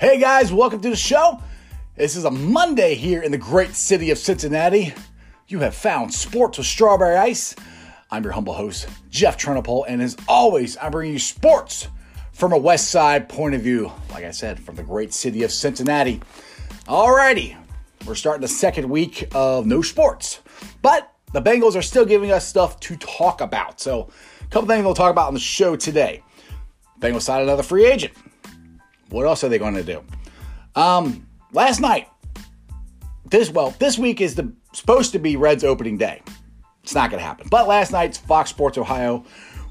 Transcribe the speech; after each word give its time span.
Hey 0.00 0.18
guys, 0.18 0.50
welcome 0.50 0.80
to 0.80 0.88
the 0.88 0.96
show. 0.96 1.42
This 1.94 2.16
is 2.16 2.24
a 2.24 2.30
Monday 2.30 2.94
here 2.94 3.20
in 3.20 3.30
the 3.30 3.36
great 3.36 3.74
city 3.74 4.10
of 4.10 4.16
Cincinnati. 4.16 4.94
You 5.46 5.58
have 5.58 5.74
found 5.74 6.14
sports 6.14 6.56
with 6.56 6.66
strawberry 6.66 7.16
ice. 7.16 7.54
I'm 8.10 8.24
your 8.24 8.32
humble 8.32 8.54
host, 8.54 8.88
Jeff 9.10 9.36
Trenopole, 9.36 9.84
and 9.86 10.00
as 10.00 10.16
always, 10.26 10.78
I'm 10.78 10.90
bringing 10.92 11.12
you 11.12 11.18
sports 11.18 11.88
from 12.32 12.54
a 12.54 12.56
West 12.56 12.90
Side 12.90 13.28
point 13.28 13.54
of 13.54 13.60
view. 13.60 13.92
Like 14.10 14.24
I 14.24 14.30
said, 14.30 14.58
from 14.58 14.74
the 14.74 14.82
great 14.82 15.12
city 15.12 15.42
of 15.42 15.52
Cincinnati. 15.52 16.22
Alrighty, 16.86 17.58
we're 18.06 18.14
starting 18.14 18.40
the 18.40 18.48
second 18.48 18.88
week 18.88 19.28
of 19.34 19.66
no 19.66 19.82
sports, 19.82 20.40
but 20.80 21.12
the 21.34 21.42
Bengals 21.42 21.76
are 21.76 21.82
still 21.82 22.06
giving 22.06 22.32
us 22.32 22.46
stuff 22.48 22.80
to 22.80 22.96
talk 22.96 23.42
about. 23.42 23.82
So, 23.82 24.08
a 24.40 24.46
couple 24.46 24.66
things 24.66 24.82
we'll 24.82 24.94
talk 24.94 25.10
about 25.10 25.28
on 25.28 25.34
the 25.34 25.40
show 25.40 25.76
today. 25.76 26.22
Bengals 27.00 27.20
signed 27.20 27.42
another 27.42 27.62
free 27.62 27.84
agent. 27.84 28.14
What 29.10 29.26
else 29.26 29.44
are 29.44 29.48
they 29.48 29.58
going 29.58 29.74
to 29.74 29.82
do? 29.82 30.02
Um, 30.74 31.26
last 31.52 31.80
night, 31.80 32.08
this 33.26 33.50
well, 33.50 33.74
this 33.78 33.98
week 33.98 34.20
is 34.20 34.34
the 34.34 34.52
supposed 34.72 35.12
to 35.12 35.18
be 35.18 35.36
Reds 35.36 35.64
opening 35.64 35.98
day. 35.98 36.22
It's 36.82 36.94
not 36.94 37.10
going 37.10 37.20
to 37.20 37.26
happen. 37.26 37.48
But 37.50 37.68
last 37.68 37.92
night's 37.92 38.18
Fox 38.18 38.50
Sports 38.50 38.78
Ohio 38.78 39.24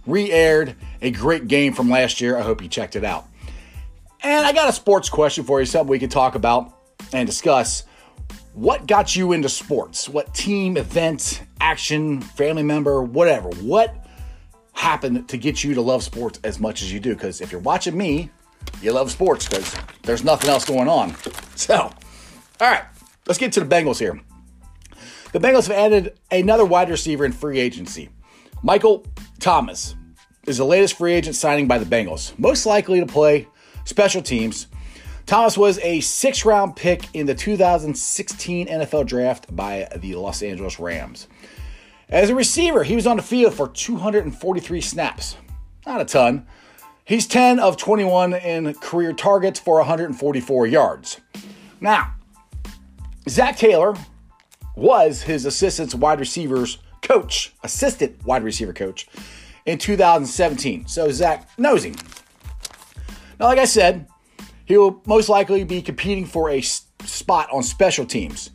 re-aired 0.05 0.75
a 1.02 1.11
great 1.11 1.47
game 1.47 1.73
from 1.73 1.89
last 1.89 2.21
year. 2.21 2.38
I 2.38 2.41
hope 2.41 2.61
you 2.61 2.67
checked 2.67 2.95
it 2.95 3.03
out. 3.03 3.25
And 4.21 4.45
I 4.45 4.52
got 4.52 4.70
a 4.70 4.73
sports 4.73 5.09
question 5.09 5.44
for 5.44 5.59
you, 5.59 5.66
something 5.66 5.89
we 5.89 5.99
can 5.99 6.09
talk 6.09 6.35
about 6.35 6.73
and 7.13 7.25
discuss. 7.25 7.83
What 8.53 8.88
got 8.88 9.16
you 9.16 9.31
into 9.31 9.47
sports? 9.49 10.09
What 10.09 10.33
team, 10.33 10.75
event, 10.75 11.44
action, 11.61 12.21
family 12.21 12.63
member, 12.63 13.02
whatever? 13.02 13.49
What 13.61 14.05
happened 14.73 15.30
to 15.30 15.38
get 15.38 15.63
you 15.63 15.73
to 15.73 15.81
love 15.81 16.03
sports 16.03 16.39
as 16.44 16.59
much 16.59 16.81
as 16.81 16.91
you 16.91 17.00
do? 17.00 17.13
Because 17.13 17.41
if 17.41 17.52
you're 17.52 17.61
watching 17.61 17.97
me, 17.97 18.30
you 18.81 18.92
love 18.92 19.12
sports 19.12 19.48
because 19.48 19.75
there's 20.03 20.23
nothing 20.23 20.50
else 20.50 20.66
going 20.66 20.88
on. 20.88 21.16
So, 21.59 21.75
all 21.75 21.92
right, 22.62 22.86
let's 23.28 23.38
get 23.38 23.52
to 23.52 23.59
the 23.59 23.66
Bengals 23.66 24.00
here. 24.00 24.17
The 25.34 25.39
Bengals 25.39 25.67
have 25.67 25.75
added 25.75 26.17
another 26.31 26.64
wide 26.64 26.90
receiver 26.90 27.25
in 27.25 27.34
free 27.34 27.59
agency. 27.59 28.08
Michael 28.64 29.06
Thomas 29.40 29.95
is 30.47 30.58
the 30.58 30.64
latest 30.64 30.97
free 30.97 31.12
agent 31.12 31.36
signing 31.36 31.67
by 31.67 31.80
the 31.80 31.86
Bengals, 31.86 32.38
most 32.40 32.66
likely 32.66 33.02
to 33.02 33.06
play 33.06 33.45
special 33.84 34.22
teams. 34.22 34.67
Thomas 35.25 35.58
was 35.58 35.80
a 35.80 36.00
six 36.00 36.45
round 36.45 36.75
pick 36.75 37.14
in 37.14 37.25
the 37.25 37.36
2016 37.36 38.67
NFL 38.67 39.06
draft 39.06 39.53
by 39.56 39.88
the 39.97 40.16
Los 40.16 40.42
Angeles 40.42 40.80
Rams. 40.80 41.28
As 42.09 42.31
a 42.31 42.36
receiver, 42.36 42.84
he 42.84 42.95
was 42.95 43.06
on 43.06 43.17
the 43.17 43.23
field 43.23 43.53
for 43.53 43.67
243 43.67 44.81
snaps. 44.81 45.36
Not 45.86 46.02
a 46.02 46.06
ton. 46.06 46.47
He's 47.09 47.25
10 47.25 47.57
of 47.57 47.75
21 47.75 48.35
in 48.35 48.71
career 48.75 49.13
targets 49.13 49.59
for 49.59 49.77
144 49.77 50.67
yards. 50.67 51.19
Now, 51.81 52.13
Zac 53.27 53.57
Taylor 53.57 53.95
was 54.75 55.23
his 55.23 55.47
assistant 55.47 55.95
wide 55.95 56.19
receivers 56.19 56.77
coach, 57.01 57.51
assistant 57.63 58.23
wide 58.27 58.43
receiver 58.43 58.73
coach 58.73 59.07
in 59.66 59.79
2017. 59.79 60.85
So 60.85 61.09
Zac 61.09 61.49
knows 61.57 61.83
him. 61.83 61.95
Now, 63.39 63.47
like 63.47 63.57
I 63.57 63.66
said, 63.66 64.07
he 64.66 64.77
will 64.77 65.01
most 65.07 65.29
likely 65.29 65.63
be 65.63 65.81
competing 65.81 66.27
for 66.27 66.51
a 66.51 66.61
spot 66.61 67.49
on 67.51 67.63
special 67.63 68.05
teams. 68.05 68.51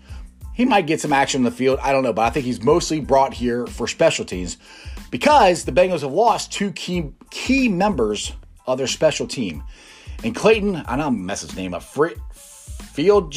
He 0.52 0.64
might 0.64 0.86
get 0.86 1.00
some 1.00 1.12
action 1.12 1.40
in 1.40 1.44
the 1.44 1.50
field. 1.50 1.80
I 1.82 1.90
don't 1.90 2.04
know, 2.04 2.12
but 2.12 2.22
I 2.22 2.30
think 2.30 2.44
he's 2.44 2.62
mostly 2.62 3.00
brought 3.00 3.34
here 3.34 3.66
for 3.66 3.88
special 3.88 4.24
teams 4.24 4.58
because 5.10 5.64
the 5.64 5.72
Bengals 5.72 6.02
have 6.02 6.12
lost 6.12 6.52
two 6.52 6.70
key 6.70 7.10
key 7.30 7.68
members 7.68 8.32
of 8.66 8.78
their 8.78 8.86
special 8.86 9.26
team. 9.26 9.62
And 10.22 10.34
Clayton, 10.34 10.84
I 10.86 10.96
know 10.96 11.08
I'm 11.08 11.26
messing 11.26 11.50
his 11.50 11.56
name 11.56 11.74
up. 11.74 11.82
Field 11.82 13.32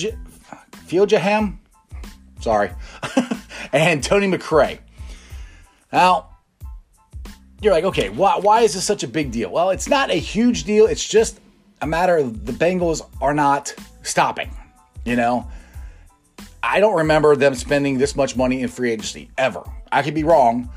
Fieldjaham, 0.87 1.57
sorry, 2.39 2.71
and 3.73 4.03
Tony 4.03 4.27
McRae. 4.27 4.79
Now, 5.91 6.29
you're 7.61 7.73
like, 7.73 7.83
okay, 7.85 8.09
why, 8.09 8.37
why 8.39 8.61
is 8.61 8.73
this 8.73 8.85
such 8.85 9.03
a 9.03 9.07
big 9.07 9.31
deal? 9.31 9.49
Well, 9.49 9.71
it's 9.71 9.89
not 9.89 10.11
a 10.11 10.15
huge 10.15 10.63
deal. 10.63 10.85
It's 10.85 11.05
just 11.05 11.39
a 11.81 11.87
matter 11.87 12.17
of 12.17 12.45
the 12.45 12.51
Bengals 12.51 13.01
are 13.21 13.33
not 13.33 13.73
stopping. 14.03 14.55
You 15.05 15.15
know, 15.15 15.49
I 16.61 16.79
don't 16.79 16.95
remember 16.95 17.35
them 17.35 17.55
spending 17.55 17.97
this 17.97 18.15
much 18.15 18.35
money 18.35 18.61
in 18.61 18.67
free 18.67 18.91
agency 18.91 19.29
ever. 19.37 19.63
I 19.91 20.03
could 20.03 20.13
be 20.13 20.23
wrong, 20.23 20.69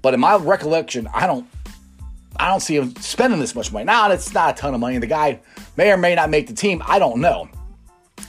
but 0.00 0.14
in 0.14 0.20
my 0.20 0.36
recollection, 0.36 1.08
I 1.12 1.26
don't. 1.26 1.46
I 2.42 2.48
don't 2.48 2.58
see 2.58 2.74
him 2.74 2.96
spending 2.96 3.38
this 3.38 3.54
much 3.54 3.70
money. 3.72 3.84
Now, 3.84 4.10
it's 4.10 4.34
not 4.34 4.58
a 4.58 4.60
ton 4.60 4.74
of 4.74 4.80
money. 4.80 4.98
The 4.98 5.06
guy 5.06 5.38
may 5.76 5.92
or 5.92 5.96
may 5.96 6.16
not 6.16 6.28
make 6.28 6.48
the 6.48 6.52
team. 6.52 6.82
I 6.84 6.98
don't 6.98 7.20
know. 7.20 7.48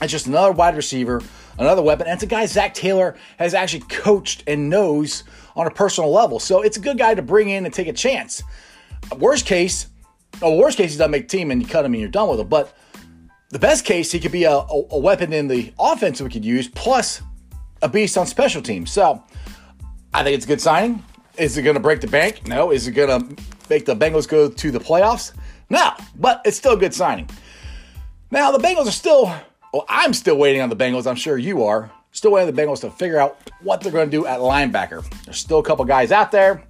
It's 0.00 0.12
just 0.12 0.28
another 0.28 0.52
wide 0.52 0.76
receiver, 0.76 1.20
another 1.58 1.82
weapon. 1.82 2.06
And 2.06 2.14
it's 2.14 2.22
a 2.22 2.26
guy 2.26 2.46
Zac 2.46 2.74
Taylor 2.74 3.16
has 3.40 3.54
actually 3.54 3.82
coached 3.88 4.44
and 4.46 4.70
knows 4.70 5.24
on 5.56 5.66
a 5.66 5.70
personal 5.70 6.12
level. 6.12 6.38
So 6.38 6.62
it's 6.62 6.76
a 6.76 6.80
good 6.80 6.96
guy 6.96 7.16
to 7.16 7.22
bring 7.22 7.48
in 7.48 7.64
and 7.64 7.74
take 7.74 7.88
a 7.88 7.92
chance. 7.92 8.40
Worst 9.18 9.46
case, 9.46 9.88
oh, 10.42 10.58
worst 10.58 10.76
case, 10.76 10.92
he 10.92 10.98
doesn't 10.98 11.10
make 11.10 11.28
the 11.28 11.36
team 11.36 11.50
and 11.50 11.60
you 11.60 11.66
cut 11.66 11.84
him 11.84 11.92
and 11.92 12.00
you're 12.00 12.08
done 12.08 12.28
with 12.28 12.38
him. 12.38 12.46
But 12.46 12.72
the 13.48 13.58
best 13.58 13.84
case, 13.84 14.12
he 14.12 14.20
could 14.20 14.30
be 14.30 14.44
a, 14.44 14.52
a, 14.52 14.82
a 14.92 14.98
weapon 14.98 15.32
in 15.32 15.48
the 15.48 15.72
offense 15.76 16.20
we 16.20 16.30
could 16.30 16.44
use, 16.44 16.68
plus 16.68 17.20
a 17.82 17.88
beast 17.88 18.16
on 18.16 18.28
special 18.28 18.62
teams. 18.62 18.92
So 18.92 19.24
I 20.12 20.22
think 20.22 20.36
it's 20.36 20.44
a 20.44 20.48
good 20.48 20.60
signing. 20.60 21.02
Is 21.36 21.58
it 21.58 21.62
going 21.62 21.74
to 21.74 21.82
break 21.82 22.00
the 22.00 22.06
bank? 22.06 22.46
No. 22.46 22.70
Is 22.70 22.86
it 22.86 22.92
going 22.92 23.34
to 23.36 23.42
make 23.68 23.84
the 23.84 23.96
Bengals 23.96 24.28
go 24.28 24.48
to 24.48 24.70
the 24.70 24.80
playoffs? 24.80 25.32
No. 25.70 25.92
But 26.16 26.42
it's 26.44 26.56
still 26.56 26.72
a 26.72 26.76
good 26.76 26.94
signing. 26.94 27.28
Now, 28.30 28.50
the 28.50 28.58
Bengals 28.58 28.86
are 28.86 28.92
still, 28.92 29.26
well, 29.72 29.86
I'm 29.88 30.12
still 30.12 30.36
waiting 30.36 30.60
on 30.60 30.68
the 30.68 30.76
Bengals. 30.76 31.06
I'm 31.06 31.16
sure 31.16 31.38
you 31.38 31.64
are. 31.64 31.90
Still 32.12 32.32
waiting 32.32 32.48
on 32.48 32.54
the 32.54 32.62
Bengals 32.62 32.80
to 32.82 32.90
figure 32.90 33.18
out 33.18 33.38
what 33.60 33.80
they're 33.80 33.92
going 33.92 34.10
to 34.10 34.16
do 34.16 34.26
at 34.26 34.40
linebacker. 34.40 35.04
There's 35.24 35.38
still 35.38 35.58
a 35.58 35.64
couple 35.64 35.84
guys 35.84 36.12
out 36.12 36.30
there 36.30 36.64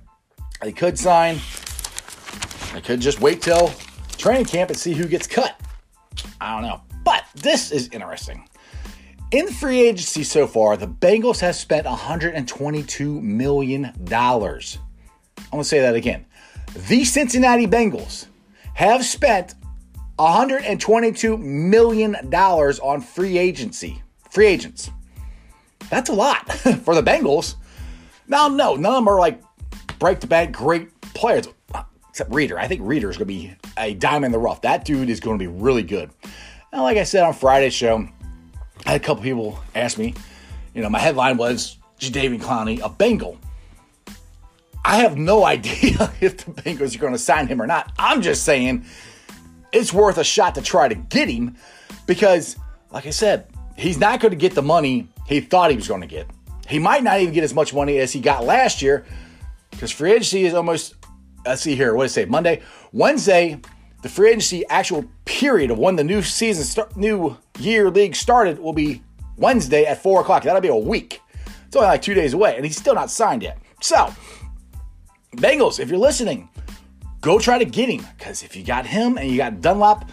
they 0.64 0.72
could 0.72 0.98
sign. 0.98 1.38
They 2.72 2.80
could 2.80 3.00
just 3.00 3.20
wait 3.20 3.42
till 3.42 3.70
training 4.16 4.46
camp 4.46 4.70
and 4.70 4.78
see 4.78 4.94
who 4.94 5.06
gets 5.06 5.26
cut. 5.26 5.60
I 6.40 6.54
don't 6.54 6.62
know. 6.62 6.80
But 7.04 7.24
this 7.34 7.70
is 7.70 7.88
interesting. 7.88 8.48
In 9.30 9.48
free 9.48 9.80
agency 9.80 10.22
so 10.22 10.46
far, 10.46 10.76
the 10.76 10.86
Bengals 10.86 11.40
have 11.40 11.56
spent 11.56 11.86
$122 11.86 13.20
million. 13.20 13.84
I'm 13.84 13.92
going 14.10 14.62
to 15.52 15.64
say 15.64 15.80
that 15.80 15.94
again. 15.94 16.24
The 16.74 17.04
Cincinnati 17.04 17.68
Bengals 17.68 18.26
have 18.74 19.04
spent 19.04 19.54
$122 20.18 21.38
million 21.40 22.16
on 22.16 23.00
free 23.00 23.38
agency. 23.38 24.02
Free 24.30 24.46
agents. 24.46 24.90
That's 25.88 26.10
a 26.10 26.12
lot 26.12 26.50
for 26.82 26.96
the 26.96 27.02
Bengals. 27.02 27.54
Now, 28.26 28.48
no, 28.48 28.74
none 28.74 28.92
of 28.92 28.96
them 28.96 29.08
are 29.08 29.20
like 29.20 29.40
break 30.00 30.18
the 30.18 30.26
bank 30.26 30.54
great 30.56 31.00
players, 31.14 31.46
except 32.08 32.34
Reader. 32.34 32.58
I 32.58 32.66
think 32.66 32.80
Reader 32.82 33.08
is 33.08 33.16
going 33.16 33.28
to 33.28 33.34
be 33.34 33.54
a 33.78 33.94
diamond 33.94 34.26
in 34.26 34.32
the 34.32 34.38
rough. 34.38 34.62
That 34.62 34.84
dude 34.84 35.08
is 35.08 35.20
going 35.20 35.38
to 35.38 35.42
be 35.42 35.48
really 35.48 35.84
good. 35.84 36.10
And 36.72 36.82
like 36.82 36.96
I 36.96 37.04
said 37.04 37.22
on 37.22 37.34
Friday's 37.34 37.74
show, 37.74 38.08
I 38.84 38.92
had 38.92 39.00
a 39.00 39.04
couple 39.04 39.22
people 39.22 39.60
ask 39.76 39.96
me, 39.96 40.14
you 40.74 40.82
know, 40.82 40.90
my 40.90 40.98
headline 40.98 41.36
was 41.36 41.78
Jadeveon 42.00 42.40
Clowney, 42.40 42.80
a 42.82 42.88
Bengal. 42.88 43.38
I 44.84 44.98
have 44.98 45.16
no 45.16 45.44
idea 45.54 46.12
if 46.20 46.38
the 46.38 46.52
Bengals 46.52 46.94
are 46.94 46.98
going 46.98 47.12
to 47.12 47.18
sign 47.18 47.46
him 47.46 47.60
or 47.60 47.66
not. 47.66 47.92
I'm 47.98 48.22
just 48.22 48.44
saying 48.44 48.84
it's 49.72 49.92
worth 49.92 50.18
a 50.18 50.24
shot 50.24 50.54
to 50.56 50.62
try 50.62 50.88
to 50.88 50.94
get 50.94 51.28
him 51.28 51.56
because, 52.06 52.56
like 52.90 53.06
I 53.06 53.10
said, 53.10 53.48
he's 53.76 53.98
not 53.98 54.20
going 54.20 54.30
to 54.30 54.36
get 54.36 54.54
the 54.54 54.62
money 54.62 55.08
he 55.26 55.40
thought 55.40 55.70
he 55.70 55.76
was 55.76 55.88
going 55.88 56.02
to 56.02 56.06
get. 56.06 56.28
He 56.68 56.78
might 56.78 57.02
not 57.02 57.20
even 57.20 57.34
get 57.34 57.44
as 57.44 57.54
much 57.54 57.74
money 57.74 57.98
as 57.98 58.12
he 58.12 58.20
got 58.20 58.44
last 58.44 58.82
year 58.82 59.04
because 59.70 59.90
free 59.90 60.12
agency 60.12 60.44
is 60.44 60.54
almost, 60.54 60.94
let's 61.44 61.62
see 61.62 61.74
here, 61.74 61.94
what 61.94 62.04
did 62.04 62.10
I 62.10 62.12
say, 62.12 62.24
Monday? 62.26 62.62
Wednesday, 62.92 63.60
the 64.02 64.08
free 64.08 64.30
agency 64.30 64.66
actual 64.68 65.04
period 65.24 65.70
of 65.70 65.78
when 65.78 65.96
the 65.96 66.04
new 66.04 66.22
season, 66.22 66.64
start, 66.64 66.96
new 66.96 67.36
year 67.58 67.90
league 67.90 68.14
started 68.14 68.58
will 68.58 68.72
be 68.72 69.02
Wednesday 69.36 69.84
at 69.84 70.02
4 70.02 70.20
o'clock. 70.20 70.44
That'll 70.44 70.60
be 70.60 70.68
a 70.68 70.76
week. 70.76 71.20
It's 71.66 71.76
only 71.76 71.88
like 71.88 72.02
two 72.02 72.14
days 72.14 72.34
away, 72.34 72.54
and 72.56 72.64
he's 72.64 72.76
still 72.76 72.94
not 72.94 73.10
signed 73.10 73.42
yet. 73.42 73.58
So, 73.80 74.14
Bengals, 75.36 75.80
if 75.80 75.88
you're 75.88 75.98
listening, 75.98 76.48
go 77.20 77.38
try 77.38 77.58
to 77.58 77.64
get 77.64 77.88
him 77.88 78.06
because 78.16 78.42
if 78.42 78.56
you 78.56 78.64
got 78.64 78.86
him 78.86 79.18
and 79.18 79.30
you 79.30 79.36
got 79.36 79.60
Dunlap 79.60 80.10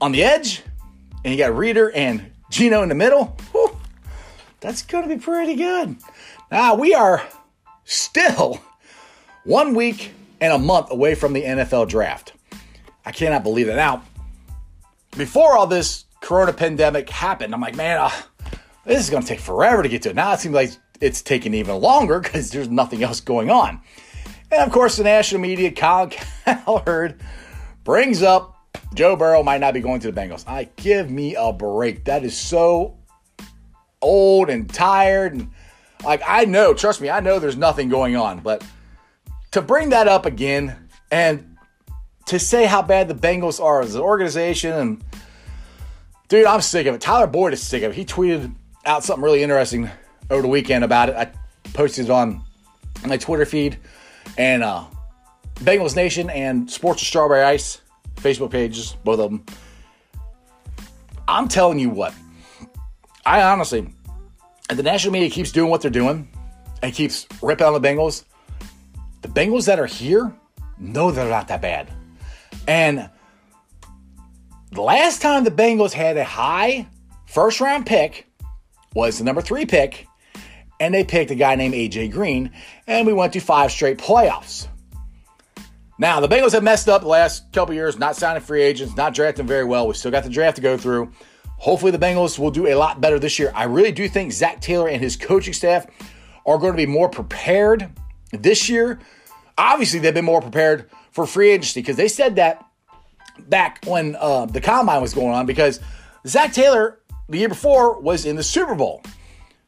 on 0.00 0.12
the 0.12 0.24
edge, 0.24 0.62
and 1.24 1.32
you 1.32 1.38
got 1.38 1.56
Reader 1.56 1.92
and 1.92 2.30
Geno 2.50 2.82
in 2.82 2.88
the 2.88 2.94
middle, 2.94 3.36
whew, 3.52 3.76
that's 4.60 4.82
going 4.82 5.08
to 5.08 5.14
be 5.14 5.20
pretty 5.20 5.54
good. 5.54 5.96
Now, 6.50 6.74
we 6.74 6.94
are 6.94 7.22
still 7.84 8.60
one 9.44 9.74
week 9.74 10.12
and 10.40 10.52
a 10.52 10.58
month 10.58 10.90
away 10.90 11.14
from 11.14 11.32
the 11.32 11.42
NFL 11.42 11.88
draft. 11.88 12.32
I 13.04 13.12
cannot 13.12 13.42
believe 13.42 13.68
it. 13.68 13.76
Now, 13.76 14.02
before 15.16 15.56
all 15.56 15.66
this 15.66 16.04
corona 16.20 16.52
pandemic 16.52 17.08
happened, 17.08 17.54
I'm 17.54 17.60
like, 17.60 17.76
man, 17.76 17.98
uh, 17.98 18.10
this 18.84 19.00
is 19.00 19.10
going 19.10 19.22
to 19.22 19.28
take 19.28 19.40
forever 19.40 19.82
to 19.82 19.88
get 19.88 20.02
to 20.02 20.10
it. 20.10 20.16
Now 20.16 20.32
it 20.32 20.40
seems 20.40 20.54
like 20.54 20.70
it's 21.00 21.22
taking 21.22 21.54
even 21.54 21.80
longer 21.80 22.20
because 22.20 22.50
there's 22.50 22.68
nothing 22.68 23.02
else 23.02 23.20
going 23.20 23.50
on. 23.50 23.80
And 24.52 24.60
of 24.60 24.70
course, 24.70 24.96
the 24.98 25.04
national 25.04 25.40
media, 25.40 25.72
Colin 25.72 26.10
Cowherd, 26.44 27.20
brings 27.84 28.22
up 28.22 28.54
Joe 28.94 29.16
Burrow 29.16 29.42
might 29.42 29.62
not 29.62 29.72
be 29.72 29.80
going 29.80 30.00
to 30.00 30.12
the 30.12 30.20
Bengals. 30.20 30.44
I 30.46 30.68
give 30.76 31.10
me 31.10 31.34
a 31.34 31.52
break. 31.52 32.04
That 32.04 32.22
is 32.22 32.36
so 32.36 32.98
old 34.02 34.50
and 34.50 34.72
tired 34.72 35.32
and 35.32 35.50
like 36.04 36.20
I 36.26 36.44
know, 36.44 36.74
trust 36.74 37.00
me, 37.00 37.08
I 37.08 37.20
know 37.20 37.38
there's 37.38 37.56
nothing 37.56 37.88
going 37.88 38.16
on, 38.16 38.40
but 38.40 38.64
to 39.52 39.62
bring 39.62 39.90
that 39.90 40.08
up 40.08 40.26
again 40.26 40.88
and 41.10 41.56
to 42.26 42.38
say 42.38 42.66
how 42.66 42.82
bad 42.82 43.08
the 43.08 43.14
Bengals 43.14 43.62
are 43.62 43.80
as 43.80 43.94
an 43.94 44.00
organization 44.00 44.72
and 44.72 45.04
dude, 46.28 46.44
I'm 46.44 46.60
sick 46.60 46.86
of 46.86 46.94
it. 46.94 47.00
Tyler 47.00 47.26
Boyd 47.26 47.52
is 47.52 47.62
sick 47.62 47.84
of 47.84 47.92
it. 47.92 47.94
He 47.94 48.04
tweeted 48.04 48.52
out 48.84 49.04
something 49.04 49.22
really 49.22 49.42
interesting 49.42 49.88
over 50.28 50.42
the 50.42 50.48
weekend 50.48 50.84
about 50.84 51.08
it. 51.08 51.14
I 51.14 51.30
posted 51.72 52.06
it 52.06 52.10
on 52.10 52.42
my 53.06 53.16
Twitter 53.16 53.46
feed 53.46 53.78
and 54.38 54.62
uh 54.62 54.84
Bengals 55.56 55.94
Nation 55.94 56.30
and 56.30 56.70
Sports 56.70 57.02
of 57.02 57.08
Strawberry 57.08 57.42
Ice 57.42 57.80
Facebook 58.16 58.50
pages, 58.50 58.96
both 59.04 59.20
of 59.20 59.30
them. 59.30 59.44
I'm 61.28 61.48
telling 61.48 61.78
you 61.78 61.90
what, 61.90 62.14
I 63.24 63.42
honestly, 63.42 63.88
the 64.68 64.82
national 64.82 65.12
media 65.12 65.30
keeps 65.30 65.52
doing 65.52 65.70
what 65.70 65.80
they're 65.80 65.90
doing 65.90 66.28
and 66.82 66.92
keeps 66.92 67.26
ripping 67.40 67.66
on 67.66 67.80
the 67.80 67.88
Bengals. 67.88 68.24
The 69.22 69.28
Bengals 69.28 69.66
that 69.66 69.78
are 69.78 69.86
here 69.86 70.34
know 70.78 71.10
they're 71.10 71.28
not 71.28 71.48
that 71.48 71.62
bad. 71.62 71.92
And 72.66 73.08
the 74.72 74.82
last 74.82 75.22
time 75.22 75.44
the 75.44 75.50
Bengals 75.50 75.92
had 75.92 76.16
a 76.16 76.24
high 76.24 76.88
first 77.26 77.60
round 77.60 77.86
pick 77.86 78.26
was 78.94 79.18
the 79.18 79.24
number 79.24 79.40
three 79.40 79.64
pick, 79.64 80.06
and 80.80 80.92
they 80.92 81.04
picked 81.04 81.30
a 81.30 81.34
guy 81.34 81.54
named 81.54 81.74
AJ 81.74 82.12
Green, 82.12 82.50
and 82.86 83.06
we 83.06 83.12
went 83.12 83.32
to 83.34 83.40
five 83.40 83.70
straight 83.70 83.98
playoffs. 83.98 84.68
Now, 85.98 86.20
the 86.20 86.28
Bengals 86.28 86.52
have 86.52 86.62
messed 86.64 86.88
up 86.88 87.02
the 87.02 87.08
last 87.08 87.52
couple 87.52 87.74
years, 87.74 87.98
not 87.98 88.16
signing 88.16 88.42
free 88.42 88.62
agents, 88.62 88.96
not 88.96 89.14
drafting 89.14 89.46
very 89.46 89.64
well. 89.64 89.86
We 89.86 89.94
still 89.94 90.10
got 90.10 90.24
the 90.24 90.30
draft 90.30 90.56
to 90.56 90.62
go 90.62 90.76
through. 90.76 91.12
Hopefully, 91.58 91.92
the 91.92 91.98
Bengals 91.98 92.38
will 92.38 92.50
do 92.50 92.66
a 92.66 92.74
lot 92.74 93.00
better 93.00 93.18
this 93.18 93.38
year. 93.38 93.52
I 93.54 93.64
really 93.64 93.92
do 93.92 94.08
think 94.08 94.32
Zac 94.32 94.60
Taylor 94.60 94.88
and 94.88 95.00
his 95.00 95.16
coaching 95.16 95.54
staff 95.54 95.86
are 96.44 96.58
going 96.58 96.72
to 96.72 96.76
be 96.76 96.86
more 96.86 97.08
prepared 97.08 97.88
this 98.32 98.68
year. 98.68 98.98
Obviously, 99.56 100.00
they've 100.00 100.14
been 100.14 100.24
more 100.24 100.40
prepared 100.40 100.90
for 101.12 101.26
free 101.26 101.50
agency 101.50 101.80
because 101.80 101.96
they 101.96 102.08
said 102.08 102.36
that 102.36 102.64
back 103.48 103.84
when 103.86 104.16
uh, 104.18 104.46
the 104.46 104.60
combine 104.60 105.00
was 105.00 105.14
going 105.14 105.32
on 105.32 105.46
because 105.46 105.78
Zac 106.26 106.52
Taylor 106.52 106.98
the 107.28 107.38
year 107.38 107.48
before 107.48 108.00
was 108.00 108.26
in 108.26 108.36
the 108.36 108.42
Super 108.42 108.74
Bowl. 108.74 109.02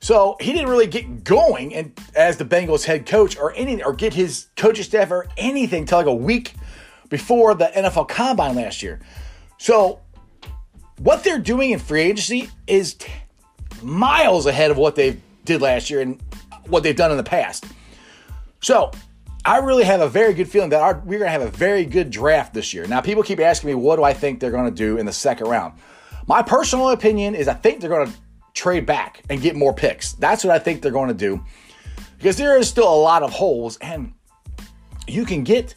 So 0.05 0.37
he 0.39 0.53
didn't 0.53 0.69
really 0.69 0.87
get 0.87 1.25
going 1.25 1.75
and 1.75 1.99
as 2.15 2.37
the 2.37 2.45
Bengals 2.45 2.85
head 2.85 3.07
coach 3.07 3.39
or 3.39 3.55
any 3.57 3.83
or 3.83 3.95
get 3.95 4.13
his 4.13 4.49
coaching 4.55 4.85
staff 4.85 5.11
or 5.11 5.29
anything 5.39 5.87
till 5.87 5.97
like 5.97 6.07
a 6.07 6.15
week 6.15 6.53
before 7.09 7.55
the 7.55 7.73
NFL 7.75 8.11
Combine 8.11 8.55
last 8.55 8.83
year. 8.83 9.01
So 9.57 10.01
what 10.99 11.25
they're 11.25 11.39
doing 11.39 11.71
in 11.71 11.79
free 11.79 12.03
agency 12.03 12.51
is 12.67 12.93
t- 12.93 13.11
miles 13.81 14.45
ahead 14.45 14.71
of 14.71 14.77
what 14.77 14.95
they 14.95 15.17
did 15.47 15.63
last 15.63 15.89
year 15.89 16.03
and 16.03 16.21
what 16.67 16.83
they've 16.83 16.95
done 16.95 17.11
in 17.11 17.17
the 17.17 17.23
past. 17.23 17.65
So 18.61 18.91
I 19.47 19.61
really 19.61 19.85
have 19.85 20.03
a 20.03 20.09
very 20.11 20.35
good 20.35 20.51
feeling 20.51 20.69
that 20.69 20.83
our, 20.83 20.99
we're 21.07 21.19
going 21.19 21.29
to 21.29 21.39
have 21.39 21.41
a 21.41 21.51
very 21.51 21.87
good 21.87 22.11
draft 22.11 22.53
this 22.53 22.75
year. 22.75 22.87
Now, 22.87 23.01
people 23.01 23.23
keep 23.23 23.41
asking 23.41 23.69
me, 23.69 23.75
what 23.75 23.97
do 23.97 24.05
I 24.05 24.13
think 24.13 24.41
they're 24.41 24.51
going 24.51 24.69
to 24.69 24.71
do 24.71 24.99
in 24.99 25.07
the 25.07 25.15
second 25.15 25.47
round? 25.49 25.73
My 26.27 26.43
personal 26.43 26.91
opinion 26.91 27.35
is 27.35 27.49
I 27.49 27.55
think 27.55 27.81
they're 27.81 27.89
going 27.89 28.07
to 28.07 28.19
trade 28.55 28.87
back 28.87 29.23
and 29.29 29.43
get 29.43 29.57
more 29.57 29.75
picks. 29.75 30.13
That's 30.13 30.45
what 30.45 30.55
I 30.55 30.59
think 30.59 30.81
they're 30.81 30.93
going 30.93 31.09
to 31.09 31.15
do 31.15 31.45
because 32.19 32.37
there 32.37 32.57
is 32.57 32.69
still 32.69 32.89
a 32.89 32.97
lot 32.97 33.23
of 33.23 33.33
holes 33.33 33.77
and 33.79 34.15
you 35.07 35.27
can 35.27 35.45
get 35.45 35.75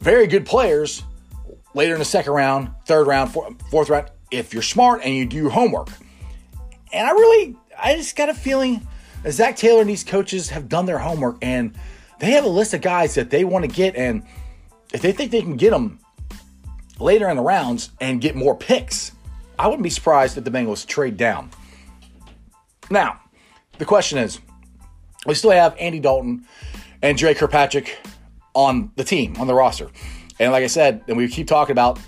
very 0.00 0.26
good 0.26 0.44
players 0.44 1.04
later 1.74 1.92
in 1.92 1.98
the 1.98 2.04
second 2.04 2.32
round, 2.32 2.70
third 2.86 3.06
round, 3.06 3.32
fourth 3.70 3.88
round 3.88 4.10
if 4.30 4.52
you're 4.52 4.62
smart 4.62 5.02
and 5.04 5.14
you 5.14 5.26
do 5.26 5.36
your 5.36 5.50
homework. 5.50 5.88
And 6.92 7.06
I 7.06 7.10
really, 7.12 7.56
I 7.78 7.94
just 7.94 8.16
got 8.16 8.28
a 8.28 8.34
feeling 8.34 8.86
that 9.22 9.32
Zac 9.32 9.56
Taylor 9.56 9.80
and 9.80 9.88
these 9.88 10.02
coaches 10.02 10.48
have 10.48 10.68
done 10.68 10.86
their 10.86 10.98
homework 10.98 11.36
and 11.42 11.76
they 12.18 12.32
have 12.32 12.44
a 12.44 12.48
list 12.48 12.74
of 12.74 12.80
guys 12.80 13.14
that 13.14 13.30
they 13.30 13.44
want 13.44 13.64
to 13.64 13.70
get. 13.70 13.94
And 13.94 14.24
if 14.92 15.02
they 15.02 15.12
think 15.12 15.30
they 15.30 15.42
can 15.42 15.56
get 15.56 15.70
them 15.70 16.00
later 16.98 17.28
in 17.28 17.36
the 17.36 17.42
rounds 17.42 17.90
and 18.00 18.20
get 18.20 18.34
more 18.34 18.56
picks, 18.56 19.12
I 19.58 19.66
wouldn't 19.66 19.82
be 19.82 19.90
surprised 19.90 20.36
if 20.36 20.44
the 20.44 20.50
Bengals 20.50 20.86
trade 20.86 21.16
down. 21.16 21.50
Now, 22.90 23.20
the 23.78 23.84
question 23.84 24.18
is 24.18 24.40
we 25.26 25.34
still 25.34 25.52
have 25.52 25.76
Andy 25.78 26.00
Dalton 26.00 26.46
and 27.02 27.16
Dre 27.16 27.34
Kirkpatrick 27.34 27.98
on 28.54 28.90
the 28.96 29.04
team, 29.04 29.36
on 29.38 29.46
the 29.46 29.54
roster. 29.54 29.88
And 30.38 30.52
like 30.52 30.64
I 30.64 30.68
said, 30.68 31.04
and 31.06 31.16
we 31.16 31.28
keep 31.28 31.46
talking 31.46 31.72
about 31.72 31.98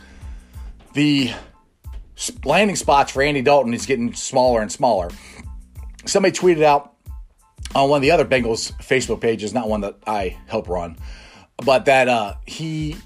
the 0.94 1.32
landing 2.44 2.76
spots 2.76 3.12
for 3.12 3.23
Andy 3.23 3.43
Dalton 3.43 3.75
is 3.75 3.87
getting 3.87 4.12
smaller 4.14 4.61
and 4.61 4.70
smaller. 4.70 5.11
Somebody 6.05 6.37
tweeted 6.37 6.62
out 6.62 6.94
on 7.75 7.88
one 7.88 7.99
of 7.99 8.02
the 8.02 8.11
other 8.11 8.25
Bengals 8.25 8.73
Facebook 8.79 9.20
pages, 9.20 9.55
not 9.55 9.69
one 9.69 9.82
that 9.82 9.96
I 10.06 10.37
help 10.46 10.69
run, 10.69 10.96
but 11.64 11.84
that 11.84 12.08
uh, 12.08 12.34
he 12.46 12.96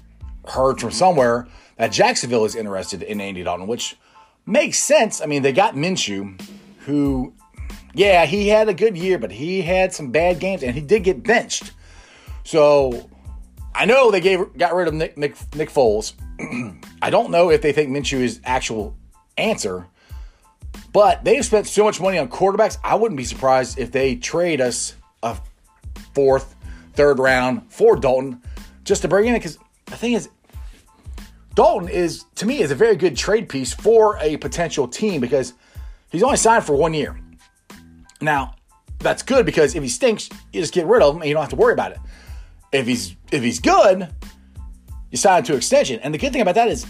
heard 0.47 0.79
from 0.79 0.91
somewhere 0.91 1.47
that 1.77 1.91
Jacksonville 1.91 2.45
is 2.45 2.55
interested 2.55 3.03
in 3.03 3.21
Andy 3.21 3.43
Dalton, 3.43 3.67
which 3.67 3.97
makes 4.45 4.79
sense. 4.79 5.21
I 5.21 5.25
mean, 5.25 5.43
they 5.43 5.53
got 5.53 5.75
Minshew, 5.75 6.41
who 6.79 7.33
yeah, 7.93 8.25
he 8.25 8.47
had 8.47 8.69
a 8.69 8.73
good 8.73 8.97
year, 8.97 9.17
but 9.17 9.31
he 9.31 9.61
had 9.61 9.93
some 9.93 10.11
bad 10.11 10.39
games 10.39 10.63
and 10.63 10.75
he 10.75 10.81
did 10.81 11.03
get 11.03 11.23
benched. 11.23 11.71
So 12.43 13.09
I 13.73 13.85
know 13.85 14.11
they 14.11 14.21
gave 14.21 14.57
got 14.57 14.73
rid 14.73 14.87
of 14.87 14.93
Nick 14.93 15.17
Nick, 15.17 15.35
Nick 15.55 15.69
Foles. 15.69 16.13
I 17.01 17.09
don't 17.09 17.31
know 17.31 17.51
if 17.51 17.61
they 17.61 17.71
think 17.71 17.89
Minshew 17.89 18.21
is 18.21 18.39
actual 18.43 18.95
answer, 19.37 19.87
but 20.93 21.23
they've 21.23 21.45
spent 21.45 21.67
so 21.67 21.83
much 21.83 22.01
money 22.01 22.17
on 22.17 22.27
quarterbacks. 22.27 22.77
I 22.83 22.95
wouldn't 22.95 23.17
be 23.17 23.23
surprised 23.23 23.77
if 23.77 23.91
they 23.91 24.15
trade 24.15 24.61
us 24.61 24.95
a 25.23 25.37
fourth, 26.13 26.55
third 26.93 27.19
round 27.19 27.71
for 27.71 27.95
Dalton 27.95 28.41
just 28.83 29.03
to 29.03 29.07
bring 29.07 29.27
in 29.27 29.35
it. 29.35 29.39
Because 29.39 29.59
the 29.85 29.97
thing 29.97 30.13
is, 30.13 30.29
Dalton 31.53 31.89
is 31.89 32.25
to 32.35 32.45
me 32.45 32.61
is 32.61 32.71
a 32.71 32.75
very 32.75 32.95
good 32.95 33.15
trade 33.15 33.49
piece 33.49 33.73
for 33.73 34.17
a 34.21 34.37
potential 34.37 34.87
team 34.87 35.21
because 35.21 35.53
he's 36.09 36.23
only 36.23 36.37
signed 36.37 36.63
for 36.63 36.75
one 36.75 36.93
year. 36.93 37.19
Now, 38.21 38.55
that's 38.99 39.23
good 39.23 39.45
because 39.45 39.75
if 39.75 39.83
he 39.83 39.89
stinks, 39.89 40.29
you 40.51 40.61
just 40.61 40.73
get 40.73 40.85
rid 40.87 41.01
of 41.01 41.15
him 41.15 41.21
and 41.21 41.27
you 41.27 41.33
don't 41.33 41.43
have 41.43 41.51
to 41.51 41.55
worry 41.55 41.73
about 41.73 41.91
it. 41.91 41.99
If 42.71 42.87
he's 42.87 43.15
if 43.31 43.43
he's 43.43 43.59
good, 43.59 44.09
you 45.11 45.17
sign 45.17 45.39
him 45.39 45.45
to 45.45 45.55
extension. 45.55 45.99
And 46.01 46.13
the 46.13 46.17
good 46.17 46.33
thing 46.33 46.41
about 46.41 46.55
that 46.55 46.67
is 46.67 46.85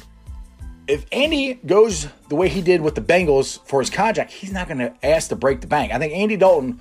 if 0.88 1.06
Andy 1.12 1.56
goes 1.66 2.08
the 2.30 2.36
way 2.36 2.48
he 2.48 2.62
did 2.62 2.82
with 2.82 2.96
the 2.96 3.02
Bengals 3.02 3.60
for 3.66 3.80
his 3.82 3.90
contract, 3.90 4.32
he's 4.32 4.54
not 4.54 4.68
going 4.68 4.80
to 4.80 4.94
ask 5.04 5.30
to 5.30 5.36
break 5.36 5.62
the 5.62 5.68
bank. 5.68 5.94
I 5.94 6.00
think 6.00 6.14
Andy 6.14 6.38
Dalton 6.38 6.80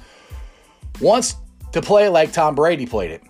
wants 1.00 1.36
to 1.72 1.82
play 1.82 2.08
like 2.08 2.32
Tom 2.32 2.54
Brady 2.54 2.86
played 2.86 3.10
it, 3.10 3.22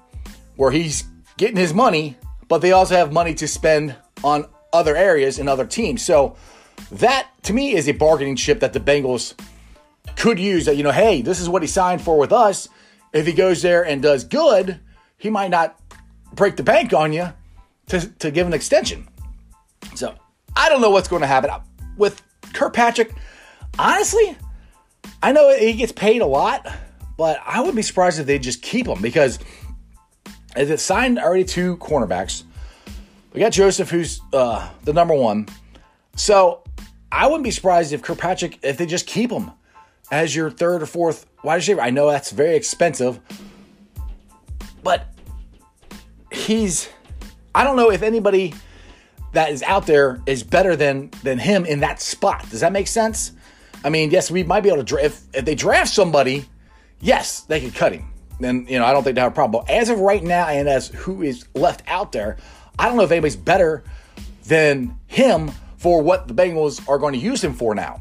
where 0.57 0.71
he's 0.71 1.05
getting 1.39 1.57
his 1.57 1.73
money, 1.73 2.17
but 2.49 2.59
they 2.59 2.73
also 2.73 2.95
have 2.95 3.13
money 3.13 3.35
to 3.35 3.49
spend 3.49 3.97
on 4.23 4.47
other 4.73 4.95
areas 4.95 5.39
and 5.39 5.49
other 5.49 5.65
teams. 5.67 6.03
So 6.03 6.37
that 6.93 7.29
to 7.45 7.53
me 7.53 7.75
is 7.75 7.89
a 7.89 7.93
bargaining 7.93 8.37
chip 8.37 8.61
that 8.61 8.73
the 8.73 8.81
Bengals 8.81 9.35
could 10.15 10.39
use 10.39 10.67
that, 10.67 10.77
you 10.77 10.83
know, 10.83 10.93
hey, 10.93 11.23
this 11.23 11.41
is 11.41 11.49
what 11.49 11.63
he 11.63 11.69
signed 11.69 12.01
for 12.01 12.19
with 12.19 12.33
us. 12.33 12.69
If 13.13 13.27
he 13.27 13.33
goes 13.33 13.63
there 13.63 13.85
and 13.85 14.03
does 14.03 14.25
good, 14.25 14.81
he 15.17 15.31
might 15.31 15.51
not 15.51 15.81
break 16.33 16.57
the 16.57 16.63
bank 16.63 16.93
on 16.93 17.13
you 17.13 17.33
to, 17.89 18.07
to 18.19 18.31
give 18.31 18.47
an 18.47 18.53
extension. 18.53 19.09
So 19.95 20.15
I 20.55 20.69
don't 20.69 20.81
know 20.81 20.91
what's 20.91 21.09
going 21.09 21.23
to 21.23 21.27
happen. 21.27 21.51
With 21.97 22.23
Kirkpatrick, 22.53 23.15
honestly, 23.79 24.37
I 25.23 25.33
know 25.33 25.57
he 25.57 25.73
gets 25.75 25.93
paid 25.93 26.23
a 26.23 26.27
lot, 26.27 26.67
but 27.17 27.41
I 27.45 27.61
wouldn't 27.61 27.77
be 27.77 27.83
surprised 27.83 28.21
if 28.21 28.27
they 28.27 28.39
just 28.39 28.63
keep 28.63 28.87
him 28.87 29.01
because 29.01 29.39
as 30.55 30.71
it 30.71 30.81
signed 30.81 31.19
already 31.19 31.45
two 31.45 31.77
cornerbacks. 31.77 32.43
We 33.33 33.41
got 33.41 33.53
Joseph, 33.53 33.91
who's 33.91 34.21
uh, 34.33 34.71
the 34.85 34.95
number 34.95 35.15
one. 35.15 35.47
So 36.17 36.65
I 37.13 37.27
wouldn't 37.27 37.45
be 37.45 37.51
surprised 37.51 37.93
if 37.93 38.03
Kirkpatrick, 38.03 38.59
if 38.63 38.79
they 38.79 38.87
just 38.87 39.07
keep 39.07 39.31
him 39.31 39.51
as 40.11 40.35
your 40.35 40.51
third 40.51 40.83
or 40.83 40.87
fourth 40.87 41.27
wide 41.43 41.57
receiver. 41.57 41.81
I 41.81 41.91
know 41.91 42.11
that's 42.11 42.31
very 42.31 42.57
expensive, 42.57 43.21
but 44.83 45.07
he's 46.31 46.89
I 47.55 47.65
don't 47.65 47.77
know 47.77 47.91
if 47.91 48.03
anybody 48.03 48.55
that 49.33 49.51
is 49.51 49.63
out 49.63 49.87
there 49.87 50.21
is 50.27 50.43
better 50.43 50.77
than 50.77 51.11
than 51.23 51.39
him 51.39 51.65
in 51.67 51.81
that 51.81 52.01
spot. 52.01 52.49
Does 52.51 52.61
that 52.61 52.73
make 52.73 52.87
sense? 52.87 53.33
I 53.85 53.91
mean, 53.91 54.11
yes, 54.11 54.31
we 54.31 54.43
might 54.43 54.63
be 54.63 54.69
able 54.69 54.79
to 54.79 54.85
draft 54.85 55.05
if, 55.05 55.23
if 55.35 55.45
they 55.45 55.55
draft 55.55 55.93
somebody, 55.93 56.47
yes, 57.01 57.41
they 57.43 57.61
could 57.61 57.75
cut 57.75 57.93
him. 57.93 58.09
Then 58.41 58.67
you 58.69 58.79
know 58.79 58.85
I 58.85 58.93
don't 58.93 59.03
think 59.03 59.15
they 59.15 59.21
have 59.21 59.33
a 59.33 59.35
problem. 59.35 59.63
But 59.65 59.73
as 59.73 59.89
of 59.89 60.01
right 60.01 60.23
now, 60.23 60.49
and 60.49 60.69
as 60.69 60.89
who 60.89 61.23
is 61.23 61.47
left 61.55 61.83
out 61.87 62.13
there, 62.13 62.37
I 62.79 62.87
don't 62.89 62.97
know 62.97 63.05
if 63.05 63.11
anybody's 63.11 63.37
better 63.37 63.85
than 64.45 64.99
him 65.07 65.51
for 65.77 66.03
what 66.03 66.29
the 66.29 66.35
Bengals 66.35 66.87
are 66.89 66.99
going 66.99 67.13
to 67.13 67.19
use 67.19 67.43
him 67.43 67.55
for 67.55 67.75
now. 67.75 68.01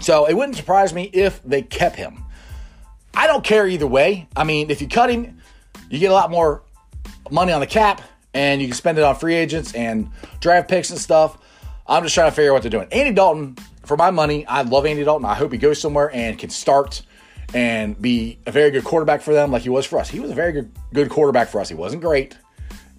So 0.00 0.26
it 0.26 0.34
wouldn't 0.34 0.56
surprise 0.56 0.92
me 0.92 1.04
if 1.12 1.42
they 1.44 1.62
kept 1.62 1.96
him. 1.96 2.24
I 3.14 3.26
don't 3.26 3.44
care 3.44 3.66
either 3.66 3.86
way. 3.86 4.28
I 4.36 4.44
mean, 4.44 4.70
if 4.70 4.80
you 4.80 4.88
cut 4.88 5.10
him, 5.10 5.40
you 5.90 5.98
get 5.98 6.10
a 6.10 6.14
lot 6.14 6.30
more 6.30 6.62
money 7.30 7.52
on 7.52 7.60
the 7.60 7.66
cap, 7.66 8.00
and 8.32 8.60
you 8.60 8.68
can 8.68 8.76
spend 8.76 8.98
it 8.98 9.04
on 9.04 9.16
free 9.16 9.34
agents 9.34 9.74
and 9.74 10.10
draft 10.40 10.68
picks 10.68 10.90
and 10.90 10.98
stuff. 10.98 11.36
I'm 11.86 12.02
just 12.02 12.14
trying 12.14 12.30
to 12.30 12.34
figure 12.34 12.50
out 12.50 12.54
what 12.54 12.62
they're 12.62 12.70
doing. 12.70 12.88
Andy 12.92 13.12
Dalton, 13.12 13.56
for 13.84 13.96
my 13.96 14.10
money, 14.10 14.46
I 14.46 14.62
love 14.62 14.86
Andy 14.86 15.04
Dalton. 15.04 15.26
I 15.26 15.34
hope 15.34 15.52
he 15.52 15.58
goes 15.58 15.80
somewhere 15.80 16.10
and 16.14 16.38
can 16.38 16.50
start 16.50 17.02
and 17.52 18.00
be 18.00 18.38
a 18.46 18.52
very 18.52 18.70
good 18.70 18.84
quarterback 18.84 19.22
for 19.22 19.34
them 19.34 19.50
like 19.50 19.62
he 19.62 19.68
was 19.68 19.84
for 19.84 19.98
us. 19.98 20.08
He 20.08 20.20
was 20.20 20.30
a 20.30 20.34
very 20.34 20.52
good 20.52 20.70
good 20.94 21.10
quarterback 21.10 21.48
for 21.48 21.60
us. 21.60 21.68
He 21.68 21.74
wasn't 21.74 22.02
great 22.02 22.36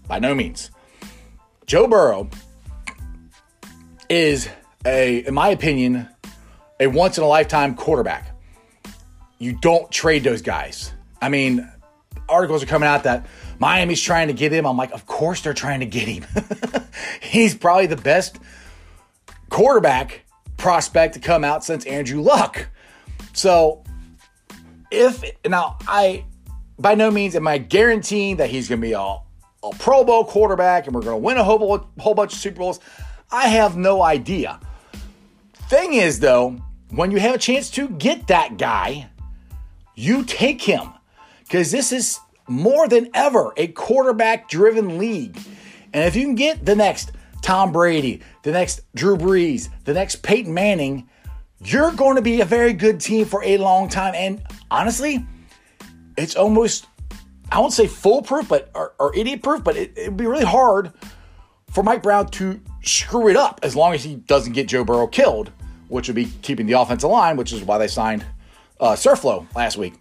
by 0.07 0.19
no 0.19 0.35
means. 0.35 0.71
Joe 1.65 1.87
Burrow 1.87 2.29
is 4.09 4.49
a 4.85 5.19
in 5.19 5.33
my 5.33 5.49
opinion 5.49 6.09
a 6.81 6.87
once 6.87 7.17
in 7.17 7.23
a 7.23 7.27
lifetime 7.27 7.75
quarterback. 7.75 8.35
You 9.37 9.53
don't 9.53 9.89
trade 9.91 10.23
those 10.23 10.41
guys. 10.41 10.91
I 11.21 11.29
mean, 11.29 11.71
articles 12.27 12.63
are 12.63 12.65
coming 12.65 12.89
out 12.89 13.03
that 13.03 13.27
Miami's 13.59 14.01
trying 14.01 14.27
to 14.27 14.33
get 14.33 14.51
him. 14.51 14.65
I'm 14.65 14.77
like, 14.77 14.91
of 14.91 15.05
course 15.05 15.41
they're 15.41 15.53
trying 15.53 15.81
to 15.81 15.85
get 15.85 16.07
him. 16.07 16.25
He's 17.21 17.53
probably 17.53 17.85
the 17.85 17.95
best 17.95 18.39
quarterback 19.49 20.23
prospect 20.57 21.13
to 21.13 21.19
come 21.19 21.43
out 21.43 21.63
since 21.63 21.85
Andrew 21.85 22.21
Luck. 22.21 22.67
So 23.33 23.83
if 24.89 25.23
now 25.47 25.77
I 25.87 26.25
by 26.79 26.95
no 26.95 27.11
means 27.11 27.35
am 27.35 27.47
I 27.47 27.59
guaranteeing 27.59 28.37
that 28.37 28.49
he's 28.49 28.67
going 28.67 28.81
to 28.81 28.87
be 28.87 28.93
a, 28.93 28.99
a 28.99 29.75
Pro 29.77 30.03
Bowl 30.03 30.25
quarterback 30.25 30.87
and 30.87 30.95
we're 30.95 31.03
going 31.03 31.13
to 31.13 31.23
win 31.23 31.37
a 31.37 31.43
whole, 31.43 31.87
whole 31.99 32.15
bunch 32.15 32.33
of 32.33 32.39
Super 32.39 32.57
Bowls. 32.57 32.79
I 33.31 33.47
have 33.49 33.77
no 33.77 34.01
idea. 34.01 34.59
Thing 35.69 35.93
is, 35.93 36.19
though, 36.19 36.59
when 36.91 37.11
you 37.11 37.19
have 37.19 37.35
a 37.35 37.39
chance 37.39 37.69
to 37.71 37.89
get 37.89 38.27
that 38.27 38.57
guy, 38.57 39.09
you 39.95 40.23
take 40.23 40.61
him 40.61 40.93
because 41.43 41.71
this 41.71 41.91
is 41.91 42.19
more 42.47 42.87
than 42.87 43.09
ever 43.13 43.53
a 43.57 43.67
quarterback 43.67 44.49
driven 44.49 44.97
league. 44.97 45.37
And 45.93 46.03
if 46.05 46.15
you 46.15 46.23
can 46.23 46.35
get 46.35 46.65
the 46.65 46.75
next 46.75 47.11
Tom 47.41 47.71
Brady, 47.71 48.21
the 48.43 48.51
next 48.51 48.81
Drew 48.93 49.17
Brees, 49.17 49.69
the 49.85 49.93
next 49.93 50.17
Peyton 50.17 50.53
Manning, 50.53 51.09
you're 51.63 51.91
going 51.91 52.15
to 52.15 52.21
be 52.21 52.41
a 52.41 52.45
very 52.45 52.73
good 52.73 52.99
team 52.99 53.25
for 53.25 53.43
a 53.43 53.57
long 53.57 53.87
time. 53.89 54.13
And 54.15 54.41
honestly, 54.69 55.25
it's 56.17 56.35
almost, 56.35 56.87
I 57.51 57.59
won't 57.59 57.73
say 57.73 57.87
foolproof, 57.87 58.47
but 58.49 58.69
or, 58.75 58.93
or 58.99 59.15
idiot 59.15 59.43
proof, 59.43 59.63
but 59.63 59.77
it, 59.77 59.93
it'd 59.97 60.17
be 60.17 60.25
really 60.25 60.45
hard 60.45 60.91
for 61.69 61.83
Mike 61.83 62.03
Brown 62.03 62.27
to 62.31 62.59
screw 62.83 63.29
it 63.29 63.37
up 63.37 63.59
as 63.63 63.75
long 63.75 63.93
as 63.93 64.03
he 64.03 64.15
doesn't 64.15 64.53
get 64.53 64.67
Joe 64.67 64.83
Burrow 64.83 65.07
killed, 65.07 65.51
which 65.91 66.07
would 66.07 66.15
be 66.15 66.25
keeping 66.41 66.65
the 66.65 66.73
offensive 66.73 67.09
line, 67.09 67.35
which 67.35 67.51
is 67.51 67.61
why 67.63 67.77
they 67.77 67.87
signed 67.87 68.25
uh, 68.79 68.93
Su'a-Filo 68.93 69.45
last 69.55 69.77
week. 69.77 69.93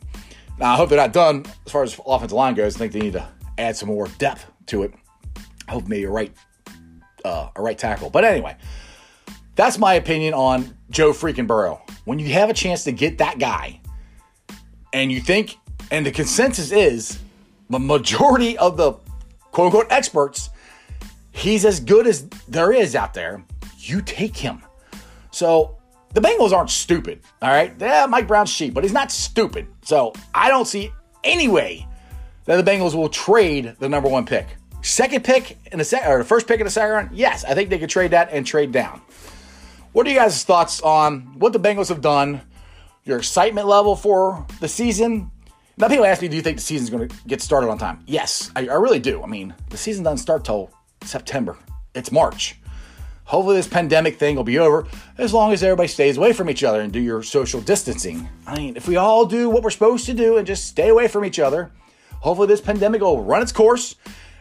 Now, 0.56 0.72
I 0.72 0.76
hope 0.76 0.88
they're 0.88 0.96
not 0.96 1.12
done 1.12 1.44
as 1.66 1.72
far 1.72 1.82
as 1.82 1.98
offensive 2.06 2.36
line 2.36 2.54
goes. 2.54 2.76
I 2.76 2.78
think 2.78 2.92
they 2.92 3.00
need 3.00 3.14
to 3.14 3.28
add 3.58 3.76
some 3.76 3.88
more 3.88 4.06
depth 4.18 4.46
to 4.66 4.84
it. 4.84 4.94
I 5.66 5.72
hope 5.72 5.88
maybe 5.88 6.04
a 6.04 6.10
right, 6.10 6.32
uh, 7.24 7.48
a 7.56 7.60
right 7.60 7.76
tackle. 7.76 8.08
But 8.08 8.24
anyway, 8.24 8.56
that's 9.56 9.78
my 9.78 9.94
opinion 9.94 10.32
on 10.32 10.72
Joe 10.90 11.12
freaking 11.12 11.48
Burrow. 11.48 11.82
When 12.04 12.20
you 12.20 12.32
have 12.34 12.50
a 12.50 12.54
chance 12.54 12.84
to 12.84 12.92
get 12.92 13.18
that 13.18 13.40
guy, 13.40 13.80
and 14.92 15.10
you 15.10 15.20
think, 15.20 15.56
and 15.90 16.06
the 16.06 16.12
consensus 16.12 16.70
is, 16.70 17.18
the 17.68 17.80
majority 17.80 18.56
of 18.58 18.76
the 18.76 18.92
quote 19.50 19.66
unquote 19.66 19.86
experts, 19.90 20.50
he's 21.32 21.64
as 21.64 21.80
good 21.80 22.06
as 22.06 22.28
there 22.46 22.70
is 22.70 22.94
out 22.94 23.12
there. 23.12 23.44
You 23.78 24.02
take 24.02 24.36
him. 24.36 24.62
So 25.32 25.79
the 26.12 26.20
Bengals 26.20 26.52
aren't 26.52 26.70
stupid, 26.70 27.20
all 27.40 27.50
right? 27.50 27.72
Yeah, 27.78 28.06
Mike 28.06 28.26
Brown's 28.26 28.54
cheap, 28.54 28.74
but 28.74 28.84
he's 28.84 28.92
not 28.92 29.12
stupid. 29.12 29.68
So 29.82 30.12
I 30.34 30.48
don't 30.48 30.66
see 30.66 30.92
any 31.22 31.48
way 31.48 31.86
that 32.46 32.62
the 32.62 32.68
Bengals 32.68 32.94
will 32.94 33.08
trade 33.08 33.76
the 33.78 33.88
number 33.88 34.08
one 34.08 34.26
pick. 34.26 34.46
Second 34.82 35.24
pick 35.24 35.58
in 35.70 35.78
the 35.78 35.84
second, 35.84 36.10
or 36.10 36.18
the 36.18 36.24
first 36.24 36.48
pick 36.48 36.58
in 36.58 36.64
the 36.64 36.70
second 36.70 36.90
round, 36.90 37.10
yes, 37.12 37.44
I 37.44 37.54
think 37.54 37.70
they 37.70 37.78
could 37.78 37.90
trade 37.90 38.12
that 38.12 38.30
and 38.32 38.46
trade 38.46 38.72
down. 38.72 39.00
What 39.92 40.06
are 40.06 40.10
you 40.10 40.16
guys' 40.16 40.42
thoughts 40.44 40.80
on 40.80 41.38
what 41.38 41.52
the 41.52 41.60
Bengals 41.60 41.88
have 41.88 42.00
done? 42.00 42.40
Your 43.04 43.18
excitement 43.18 43.66
level 43.66 43.96
for 43.96 44.46
the 44.60 44.68
season? 44.68 45.30
Now, 45.76 45.88
people 45.88 46.04
ask 46.04 46.20
me, 46.22 46.28
do 46.28 46.36
you 46.36 46.42
think 46.42 46.58
the 46.58 46.62
season's 46.62 46.90
going 46.90 47.08
to 47.08 47.16
get 47.26 47.40
started 47.40 47.70
on 47.70 47.78
time? 47.78 48.02
Yes, 48.06 48.50
I, 48.54 48.68
I 48.68 48.74
really 48.74 48.98
do. 48.98 49.22
I 49.22 49.26
mean, 49.26 49.54
the 49.70 49.76
season 49.76 50.04
doesn't 50.04 50.18
start 50.18 50.44
till 50.44 50.70
September. 51.02 51.56
It's 51.94 52.12
March. 52.12 52.56
Hopefully, 53.30 53.54
this 53.54 53.68
pandemic 53.68 54.16
thing 54.16 54.34
will 54.34 54.42
be 54.42 54.58
over 54.58 54.88
as 55.16 55.32
long 55.32 55.52
as 55.52 55.62
everybody 55.62 55.86
stays 55.86 56.16
away 56.16 56.32
from 56.32 56.50
each 56.50 56.64
other 56.64 56.80
and 56.80 56.92
do 56.92 56.98
your 56.98 57.22
social 57.22 57.60
distancing. 57.60 58.28
I 58.44 58.56
mean, 58.56 58.76
if 58.76 58.88
we 58.88 58.96
all 58.96 59.24
do 59.24 59.48
what 59.48 59.62
we're 59.62 59.70
supposed 59.70 60.06
to 60.06 60.14
do 60.14 60.36
and 60.36 60.44
just 60.44 60.66
stay 60.66 60.88
away 60.88 61.06
from 61.06 61.24
each 61.24 61.38
other, 61.38 61.70
hopefully, 62.18 62.48
this 62.48 62.60
pandemic 62.60 63.02
will 63.02 63.22
run 63.22 63.40
its 63.40 63.52
course 63.52 63.94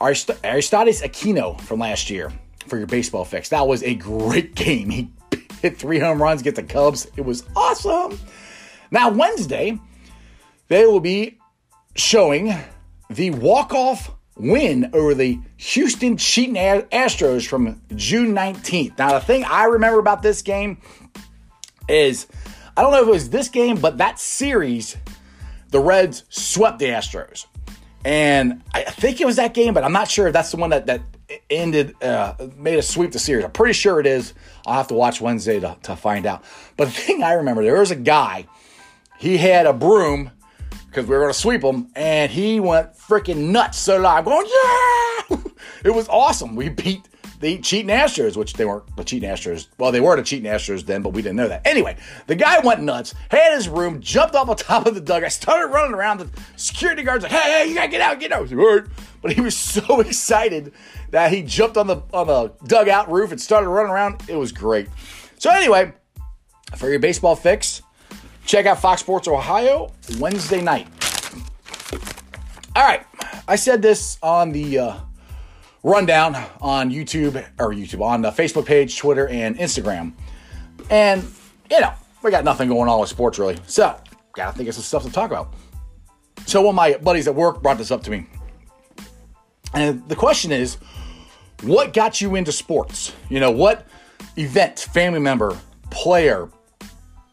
Aristides 0.00 1.02
Aquino 1.02 1.60
from 1.62 1.80
last 1.80 2.10
year 2.10 2.30
for 2.66 2.76
your 2.76 2.86
baseball 2.86 3.24
fix. 3.24 3.48
That 3.48 3.66
was 3.66 3.82
a 3.82 3.94
great 3.94 4.54
game. 4.54 4.90
He 4.90 5.10
hit 5.62 5.78
three 5.78 5.98
home 5.98 6.22
runs, 6.22 6.42
get 6.42 6.54
the 6.54 6.62
Cubs. 6.62 7.06
It 7.16 7.24
was 7.24 7.44
awesome. 7.56 8.20
Now 8.90 9.10
Wednesday, 9.10 9.78
they 10.68 10.86
will 10.86 11.00
be 11.00 11.38
showing 11.96 12.54
the 13.14 13.30
walk-off 13.30 14.10
win 14.36 14.90
over 14.92 15.14
the 15.14 15.38
Houston 15.56 16.16
Cheating 16.16 16.54
Astros 16.54 17.46
from 17.46 17.80
June 17.94 18.34
19th. 18.34 18.98
Now, 18.98 19.12
the 19.12 19.20
thing 19.20 19.44
I 19.44 19.64
remember 19.64 19.98
about 19.98 20.22
this 20.22 20.42
game 20.42 20.78
is 21.88 22.26
I 22.76 22.82
don't 22.82 22.92
know 22.92 23.02
if 23.02 23.08
it 23.08 23.10
was 23.10 23.30
this 23.30 23.48
game, 23.48 23.76
but 23.76 23.98
that 23.98 24.18
series, 24.18 24.96
the 25.70 25.80
Reds 25.80 26.24
swept 26.30 26.78
the 26.78 26.86
Astros. 26.86 27.46
And 28.04 28.62
I 28.74 28.82
think 28.82 29.20
it 29.20 29.26
was 29.26 29.36
that 29.36 29.54
game, 29.54 29.74
but 29.74 29.84
I'm 29.84 29.92
not 29.92 30.10
sure 30.10 30.26
if 30.26 30.32
that's 30.32 30.50
the 30.50 30.56
one 30.56 30.70
that, 30.70 30.86
that 30.86 31.02
ended, 31.48 31.94
uh, 32.02 32.34
made 32.56 32.78
a 32.78 32.82
sweep 32.82 33.12
the 33.12 33.18
series. 33.18 33.44
I'm 33.44 33.52
pretty 33.52 33.74
sure 33.74 34.00
it 34.00 34.06
is. 34.06 34.34
I'll 34.66 34.74
have 34.74 34.88
to 34.88 34.94
watch 34.94 35.20
Wednesday 35.20 35.60
to, 35.60 35.76
to 35.84 35.94
find 35.94 36.26
out. 36.26 36.42
But 36.76 36.86
the 36.86 36.92
thing 36.92 37.22
I 37.22 37.34
remember, 37.34 37.62
there 37.62 37.78
was 37.78 37.90
a 37.92 37.96
guy, 37.96 38.46
he 39.18 39.36
had 39.36 39.66
a 39.66 39.72
broom 39.72 40.30
because 40.92 41.08
we 41.08 41.14
were 41.14 41.22
going 41.22 41.32
to 41.32 41.38
sweep 41.38 41.62
them, 41.62 41.88
and 41.96 42.30
he 42.30 42.60
went 42.60 42.92
freaking 42.92 43.50
nuts 43.50 43.78
so. 43.78 44.04
I'm 44.04 44.24
going, 44.24 44.46
yeah! 44.46 45.36
it 45.84 45.94
was 45.94 46.06
awesome. 46.08 46.54
We 46.54 46.68
beat 46.68 47.08
the 47.40 47.58
cheating 47.58 47.88
Astros, 47.88 48.36
which 48.36 48.52
they 48.52 48.66
weren't 48.66 48.94
the 48.94 49.02
cheating 49.02 49.28
Astros. 49.28 49.68
Well, 49.78 49.90
they 49.90 50.02
were 50.02 50.16
the 50.16 50.22
cheating 50.22 50.52
Astros 50.52 50.84
then, 50.84 51.00
but 51.00 51.14
we 51.14 51.22
didn't 51.22 51.36
know 51.36 51.48
that. 51.48 51.66
Anyway, 51.66 51.96
the 52.26 52.34
guy 52.34 52.60
went 52.60 52.82
nuts, 52.82 53.14
had 53.30 53.54
his 53.54 53.70
room, 53.70 54.00
jumped 54.00 54.34
off 54.34 54.50
on 54.50 54.56
top 54.56 54.86
of 54.86 54.94
the 54.94 55.00
dugout, 55.00 55.32
started 55.32 55.68
running 55.68 55.94
around. 55.94 56.18
The 56.18 56.28
security 56.56 57.02
guards 57.02 57.22
like, 57.22 57.32
hey, 57.32 57.62
hey, 57.64 57.68
you 57.70 57.74
gotta 57.74 57.88
get 57.88 58.02
out, 58.02 58.20
get 58.20 58.30
out. 58.30 58.52
All 58.52 58.76
right. 58.76 58.84
But 59.22 59.32
he 59.32 59.40
was 59.40 59.56
so 59.56 60.00
excited 60.00 60.74
that 61.10 61.32
he 61.32 61.42
jumped 61.42 61.78
on 61.78 61.86
the 61.86 62.02
on 62.12 62.26
the 62.26 62.52
dugout 62.66 63.10
roof 63.10 63.32
and 63.32 63.40
started 63.40 63.70
running 63.70 63.92
around. 63.92 64.22
It 64.28 64.36
was 64.36 64.52
great. 64.52 64.88
So 65.38 65.50
anyway, 65.50 65.94
for 66.76 66.90
your 66.90 66.98
baseball 66.98 67.34
fix, 67.34 67.82
check 68.44 68.66
out 68.66 68.80
Fox 68.80 69.00
Sports 69.00 69.28
Ohio 69.28 69.92
Wednesday 70.18 70.60
night. 70.60 70.88
All 72.74 72.82
right, 72.82 73.04
I 73.46 73.56
said 73.56 73.82
this 73.82 74.18
on 74.22 74.52
the 74.52 74.78
uh, 74.78 74.96
rundown 75.82 76.34
on 76.60 76.90
YouTube 76.90 77.36
or 77.58 77.70
YouTube 77.70 78.00
on 78.00 78.22
the 78.22 78.30
Facebook 78.30 78.66
page, 78.66 78.96
Twitter, 78.96 79.28
and 79.28 79.56
Instagram, 79.58 80.12
and 80.90 81.22
you 81.70 81.80
know 81.80 81.92
we 82.22 82.30
got 82.30 82.44
nothing 82.44 82.68
going 82.68 82.88
on 82.88 83.00
with 83.00 83.10
sports 83.10 83.38
really, 83.38 83.58
so 83.66 83.94
gotta 84.34 84.56
think 84.56 84.68
of 84.68 84.74
some 84.74 84.84
stuff 84.84 85.02
to 85.04 85.12
talk 85.12 85.30
about. 85.30 85.54
So 86.46 86.62
one 86.62 86.70
of 86.70 86.76
my 86.76 86.96
buddies 86.96 87.28
at 87.28 87.34
work 87.34 87.62
brought 87.62 87.78
this 87.78 87.90
up 87.90 88.02
to 88.04 88.10
me, 88.10 88.26
and 89.74 90.06
the 90.08 90.16
question 90.16 90.50
is, 90.50 90.78
what 91.62 91.92
got 91.92 92.20
you 92.20 92.36
into 92.36 92.52
sports? 92.52 93.12
You 93.28 93.38
know, 93.38 93.50
what 93.50 93.86
event, 94.36 94.78
family 94.78 95.20
member, 95.20 95.58
player 95.90 96.48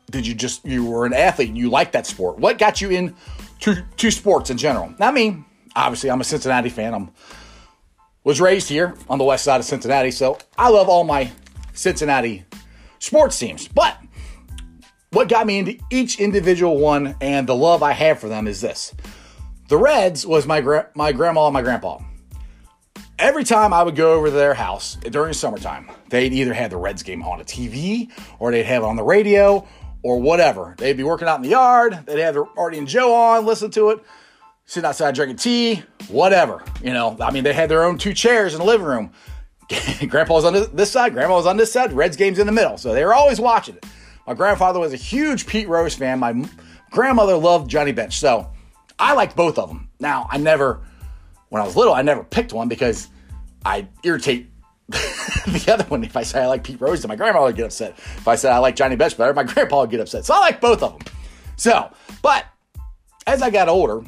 did 0.09 0.25
you 0.25 0.33
just 0.33 0.65
you 0.65 0.85
were 0.85 1.05
an 1.05 1.13
athlete 1.13 1.49
and 1.49 1.57
you 1.57 1.69
liked 1.69 1.93
that 1.93 2.05
sport? 2.05 2.37
What 2.37 2.57
got 2.57 2.81
you 2.81 2.89
in 2.89 3.15
to, 3.61 3.83
to 3.97 4.11
sports 4.11 4.49
in 4.49 4.57
general? 4.57 4.93
Now, 4.99 5.11
me, 5.11 5.43
obviously, 5.75 6.09
I'm 6.11 6.21
a 6.21 6.23
Cincinnati 6.23 6.69
fan. 6.69 6.93
I'm 6.93 7.11
was 8.23 8.41
raised 8.41 8.67
here 8.67 8.95
on 9.09 9.17
the 9.17 9.23
west 9.23 9.45
side 9.45 9.59
of 9.59 9.65
Cincinnati, 9.65 10.11
so 10.11 10.37
I 10.57 10.69
love 10.69 10.89
all 10.89 11.03
my 11.03 11.31
Cincinnati 11.73 12.43
sports 12.99 13.39
teams. 13.39 13.67
But 13.67 13.97
what 15.11 15.29
got 15.29 15.47
me 15.47 15.59
into 15.59 15.77
each 15.89 16.19
individual 16.19 16.77
one 16.77 17.15
and 17.21 17.47
the 17.47 17.55
love 17.55 17.81
I 17.81 17.93
have 17.93 18.19
for 18.19 18.27
them 18.27 18.47
is 18.47 18.61
this: 18.61 18.93
the 19.69 19.77
Reds 19.77 20.25
was 20.25 20.45
my 20.45 20.61
gra- 20.61 20.89
my 20.95 21.11
grandma 21.11 21.47
and 21.47 21.53
my 21.53 21.61
grandpa 21.61 21.99
every 23.19 23.43
time 23.43 23.73
I 23.73 23.83
would 23.83 23.95
go 23.95 24.13
over 24.13 24.27
to 24.27 24.31
their 24.31 24.53
house 24.53 24.95
during 24.95 25.33
summertime, 25.33 25.91
they'd 26.09 26.33
either 26.33 26.53
have 26.53 26.71
the 26.71 26.77
Reds 26.77 27.03
game 27.03 27.21
on 27.21 27.41
a 27.41 27.43
TV 27.43 28.09
or 28.39 28.51
they'd 28.51 28.63
have 28.63 28.83
it 28.83 28.85
on 28.85 28.95
the 28.95 29.03
radio 29.03 29.67
or 30.03 30.19
whatever. 30.19 30.75
They'd 30.77 30.97
be 30.97 31.03
working 31.03 31.27
out 31.27 31.37
in 31.37 31.41
the 31.43 31.49
yard, 31.49 31.99
they'd 32.05 32.19
have 32.19 32.33
their 32.33 32.45
Marty 32.55 32.77
and 32.77 32.87
Joe 32.87 33.13
on, 33.13 33.45
listen 33.45 33.71
to 33.71 33.89
it, 33.91 33.99
sitting 34.65 34.87
outside 34.87 35.15
drinking 35.15 35.37
tea, 35.37 35.83
whatever. 36.07 36.63
You 36.83 36.93
know, 36.93 37.17
I 37.19 37.31
mean, 37.31 37.43
they 37.43 37.53
had 37.53 37.69
their 37.69 37.83
own 37.83 37.97
two 37.97 38.13
chairs 38.13 38.53
in 38.53 38.59
the 38.59 38.65
living 38.65 38.87
room. 38.87 39.11
Grandpa 40.07 40.33
was 40.33 40.45
on 40.45 40.75
this 40.75 40.91
side, 40.91 41.13
Grandma 41.13 41.35
was 41.35 41.45
on 41.45 41.57
this 41.57 41.71
side, 41.71 41.93
Reds 41.93 42.15
game's 42.15 42.39
in 42.39 42.47
the 42.47 42.53
middle. 42.53 42.77
So 42.77 42.93
they 42.93 43.05
were 43.05 43.13
always 43.13 43.39
watching 43.39 43.75
it. 43.75 43.85
My 44.25 44.35
grandfather 44.35 44.79
was 44.79 44.93
a 44.93 44.97
huge 44.97 45.47
Pete 45.47 45.67
Rose 45.67 45.95
fan. 45.95 46.19
My 46.19 46.45
grandmother 46.91 47.35
loved 47.35 47.67
Johnny 47.67 47.91
Bench. 47.91 48.19
So 48.19 48.51
I 48.99 49.13
liked 49.13 49.35
both 49.35 49.57
of 49.57 49.69
them. 49.69 49.89
Now, 49.99 50.27
I 50.29 50.37
never 50.37 50.81
when 51.49 51.61
I 51.61 51.65
was 51.65 51.75
little, 51.75 51.93
I 51.93 52.01
never 52.01 52.23
picked 52.23 52.53
one 52.53 52.67
because 52.67 53.09
I 53.65 53.87
irritate 54.03 54.49
the 55.47 55.71
other 55.71 55.83
one. 55.85 56.03
If 56.03 56.17
I 56.17 56.23
say 56.23 56.41
I 56.41 56.47
like 56.47 56.63
Pete 56.63 56.81
Rose, 56.81 57.05
my 57.05 57.15
grandma 57.15 57.43
would 57.43 57.55
get 57.55 57.65
upset. 57.65 57.91
If 57.97 58.27
I 58.27 58.35
said 58.35 58.51
I 58.51 58.57
like 58.57 58.75
Johnny 58.75 58.95
Bench 58.95 59.17
better, 59.17 59.33
my 59.33 59.43
grandpa 59.43 59.81
would 59.81 59.91
get 59.91 59.99
upset. 59.99 60.25
So 60.25 60.33
I 60.33 60.39
like 60.39 60.61
both 60.61 60.81
of 60.81 60.97
them. 60.97 61.13
So, 61.55 61.91
but 62.21 62.45
as 63.27 63.41
I 63.41 63.49
got 63.49 63.69
older, 63.69 64.03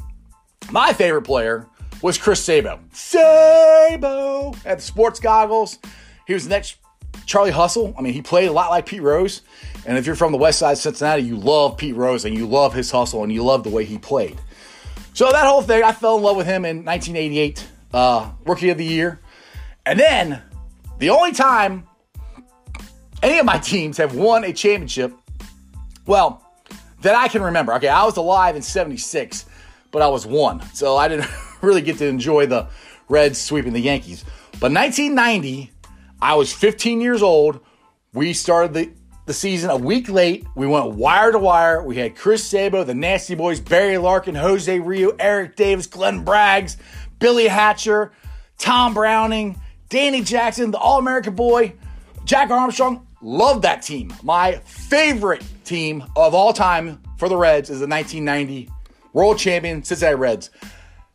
my 0.71 0.93
favorite 0.93 1.23
player 1.23 1.67
was 2.01 2.17
Chris 2.17 2.43
Sabo. 2.43 2.79
Sabo 2.91 4.53
had 4.63 4.79
the 4.79 4.81
sports 4.81 5.19
goggles. 5.19 5.77
He 6.25 6.33
was 6.33 6.45
the 6.45 6.49
next 6.49 6.77
Charlie 7.25 7.51
Hustle. 7.51 7.93
I 7.97 8.01
mean, 8.01 8.13
he 8.13 8.21
played 8.21 8.47
a 8.47 8.51
lot 8.51 8.71
like 8.71 8.85
Pete 8.85 9.01
Rose. 9.01 9.41
And 9.85 9.97
if 9.97 10.05
you're 10.05 10.15
from 10.15 10.31
the 10.31 10.37
west 10.37 10.59
side 10.59 10.73
of 10.73 10.77
Cincinnati, 10.77 11.23
you 11.23 11.37
love 11.37 11.77
Pete 11.77 11.95
Rose 11.95 12.25
and 12.25 12.35
you 12.35 12.47
love 12.47 12.73
his 12.73 12.89
hustle 12.89 13.23
and 13.23 13.31
you 13.31 13.43
love 13.43 13.63
the 13.63 13.69
way 13.69 13.85
he 13.85 13.97
played. 13.97 14.39
So 15.13 15.31
that 15.31 15.45
whole 15.45 15.61
thing, 15.61 15.83
I 15.83 15.91
fell 15.91 16.17
in 16.17 16.23
love 16.23 16.37
with 16.37 16.47
him 16.47 16.65
in 16.65 16.85
1988, 16.85 17.67
uh, 17.93 18.31
Rookie 18.45 18.69
of 18.69 18.77
the 18.77 18.85
Year. 18.85 19.19
And 19.85 19.99
then 19.99 20.41
the 21.01 21.09
only 21.09 21.31
time 21.31 21.87
any 23.23 23.39
of 23.39 23.45
my 23.45 23.57
teams 23.57 23.97
have 23.97 24.15
won 24.15 24.43
a 24.43 24.53
championship, 24.53 25.11
well, 26.05 26.45
that 27.01 27.15
I 27.15 27.27
can 27.27 27.41
remember. 27.41 27.73
Okay, 27.73 27.87
I 27.87 28.05
was 28.05 28.17
alive 28.17 28.55
in 28.55 28.61
76, 28.61 29.45
but 29.89 30.03
I 30.03 30.07
was 30.07 30.27
one. 30.27 30.61
So 30.73 30.97
I 30.97 31.07
didn't 31.07 31.27
really 31.63 31.81
get 31.81 31.97
to 31.97 32.05
enjoy 32.05 32.45
the 32.45 32.67
Reds 33.09 33.41
sweeping 33.41 33.73
the 33.73 33.81
Yankees. 33.81 34.23
But 34.59 34.71
1990, 34.71 35.71
I 36.21 36.35
was 36.35 36.53
15 36.53 37.01
years 37.01 37.23
old. 37.23 37.61
We 38.13 38.33
started 38.33 38.73
the 38.73 38.91
the 39.25 39.33
season 39.33 39.69
a 39.69 39.77
week 39.77 40.09
late. 40.09 40.45
We 40.55 40.67
went 40.67 40.91
wire 40.91 41.31
to 41.31 41.39
wire. 41.39 41.83
We 41.83 41.95
had 41.95 42.15
Chris 42.15 42.43
Sabo, 42.43 42.83
the 42.83 42.95
Nasty 42.95 43.33
Boys, 43.33 43.59
Barry 43.59 43.97
Larkin, 43.97 44.35
Jose 44.35 44.79
Rijo, 44.79 45.15
Eric 45.19 45.55
Davis, 45.55 45.87
Glenn 45.87 46.25
Braggs, 46.25 46.77
Billy 47.19 47.47
Hatcher, 47.47 48.11
Tom 48.57 48.93
Browning, 48.93 49.61
Danny 49.91 50.21
Jackson, 50.21 50.71
the 50.71 50.77
All 50.77 50.97
American 50.97 51.35
boy, 51.35 51.73
Jack 52.23 52.49
Armstrong. 52.49 53.05
Love 53.21 53.61
that 53.61 53.81
team. 53.83 54.11
My 54.23 54.55
favorite 54.65 55.43
team 55.65 56.03
of 56.15 56.33
all 56.33 56.53
time 56.53 56.99
for 57.17 57.29
the 57.29 57.35
Reds 57.37 57.69
is 57.69 57.81
the 57.81 57.87
1990 57.87 58.69
World 59.13 59.37
Champion 59.37 59.83
Cincinnati 59.83 60.15
Reds. 60.15 60.49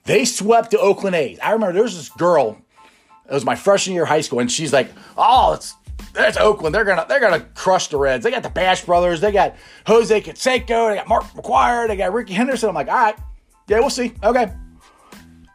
They 0.04 0.26
swept 0.26 0.70
the 0.70 0.78
Oakland 0.78 1.16
A's. 1.16 1.38
I 1.40 1.52
remember 1.52 1.72
there 1.72 1.82
was 1.82 1.96
this 1.96 2.10
girl. 2.10 2.58
It 3.28 3.32
was 3.32 3.46
my 3.46 3.56
freshman 3.56 3.94
year 3.94 4.04
of 4.04 4.10
high 4.10 4.20
school, 4.20 4.40
and 4.40 4.52
she's 4.52 4.74
like, 4.74 4.92
"Oh, 5.16 5.54
it's 5.54 5.74
that's 6.12 6.36
Oakland. 6.36 6.74
They're 6.74 6.84
gonna 6.84 7.06
they're 7.08 7.18
gonna 7.18 7.40
crush 7.54 7.88
the 7.88 7.96
Reds. 7.96 8.24
They 8.24 8.30
got 8.30 8.42
the 8.42 8.50
Bash 8.50 8.84
brothers. 8.84 9.22
They 9.22 9.32
got 9.32 9.56
Jose 9.86 10.20
Canseco. 10.20 10.90
They 10.90 10.96
got 10.96 11.08
Mark 11.08 11.24
McGwire. 11.32 11.88
They 11.88 11.96
got 11.96 12.12
Rickey 12.12 12.34
Henderson. 12.34 12.68
I'm 12.68 12.74
like, 12.74 12.88
all 12.88 12.94
right, 12.94 13.16
yeah, 13.68 13.80
we'll 13.80 13.90
see. 13.90 14.12
Okay, 14.22 14.52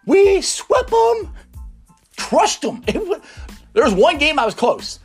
we 0.05 0.41
swept 0.41 0.89
them, 0.89 1.34
crushed 2.21 2.62
them. 2.62 2.84
Was, 2.93 3.19
there 3.73 3.86
was 3.86 3.93
one 3.93 4.17
game 4.17 4.38
I 4.38 4.45
was 4.45 4.53
close. 4.53 4.99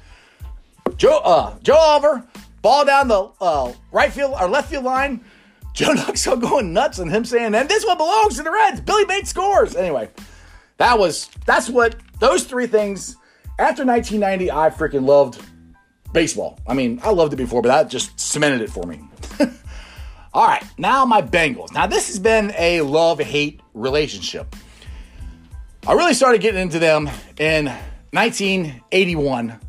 Joe 0.97 1.19
uh, 1.19 1.57
Joe 1.63 1.77
Oliver 1.77 2.27
ball 2.63 2.85
down 2.85 3.07
the 3.07 3.31
uh, 3.41 3.73
right 3.93 4.13
field 4.13 4.35
or 4.41 4.49
left 4.49 4.71
field 4.71 4.85
line. 4.85 5.25
Joe 5.73 5.95
Nuxhall 5.95 6.41
going 6.41 6.73
nuts 6.73 6.99
and 6.99 7.11
him 7.11 7.25
saying, 7.25 7.55
and 7.55 7.69
this 7.69 7.85
one 7.85 7.99
belongs 7.99 8.37
to 8.37 8.43
the 8.43 8.51
Reds. 8.51 8.81
Billy 8.81 9.05
Bates 9.05 9.29
scores. 9.31 9.77
Anyway, 9.77 10.09
that 10.79 10.99
was 10.99 11.29
that's 11.45 11.69
what 11.69 11.97
those 12.19 12.45
three 12.45 12.67
things 12.67 13.17
after 13.59 13.85
1990, 13.85 14.51
I 14.51 14.71
freaking 14.71 15.07
loved 15.07 15.43
baseball. 16.13 16.59
I 16.67 16.75
mean, 16.75 17.01
I 17.03 17.11
loved 17.11 17.33
it 17.33 17.37
before, 17.37 17.63
but 17.63 17.69
that 17.69 17.91
just 17.91 18.19
cemented 18.19 18.61
it 18.61 18.71
for 18.71 18.85
me. 18.85 19.01
All 20.35 20.47
right, 20.47 20.65
now 20.77 21.05
my 21.07 21.23
Bengals. 21.23 21.73
Now, 21.73 21.87
this 21.87 22.09
has 22.09 22.19
been 22.19 22.53
a 22.59 22.83
love 22.83 23.19
hate 23.19 23.61
relationship. 23.73 24.55
I 25.89 25.93
really 25.93 26.15
started 26.15 26.41
getting 26.41 26.61
into 26.61 26.81
them 26.81 27.09
in 27.39 27.67
1981 28.11 29.61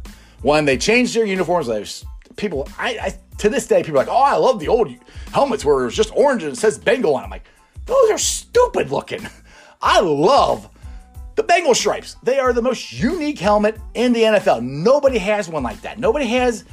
when 0.42 0.66
they 0.66 0.76
changed 0.76 1.16
their 1.16 1.26
uniforms. 1.26 1.68
There's 1.68 2.04
people, 2.38 2.68
I, 2.80 2.98
I, 3.00 3.20
to 3.38 3.50
this 3.50 3.68
day, 3.68 3.84
people 3.84 4.02
are 4.02 4.06
like, 4.06 4.12
oh, 4.12 4.24
I 4.24 4.36
love 4.36 4.60
the 4.60 4.68
old 4.68 4.92
helmets 5.32 5.64
where 5.64 5.82
it 5.82 5.86
was 5.86 5.96
just 5.96 6.12
orange 6.16 6.42
and 6.42 6.54
it 6.54 6.56
says 6.56 6.80
Bengal 6.80 7.16
on. 7.16 7.24
I'm 7.24 7.30
like, 7.30 7.46
those 7.86 8.10
are 8.10 8.18
stupid 8.18 8.90
looking. 8.90 9.28
I 9.82 10.00
love 10.00 10.68
the 11.36 11.44
Bengal 11.44 11.76
stripes, 11.76 12.16
they 12.24 12.40
are 12.40 12.52
the 12.52 12.64
most 12.64 12.92
unique 12.92 13.38
helmet 13.38 13.78
in 13.94 14.12
the 14.12 14.24
NFL. 14.24 14.64
Nobody 14.64 15.20
has 15.20 15.48
one 15.48 15.62
like 15.62 15.82
that. 15.82 16.00
Nobody 16.00 16.26
has 16.30 16.66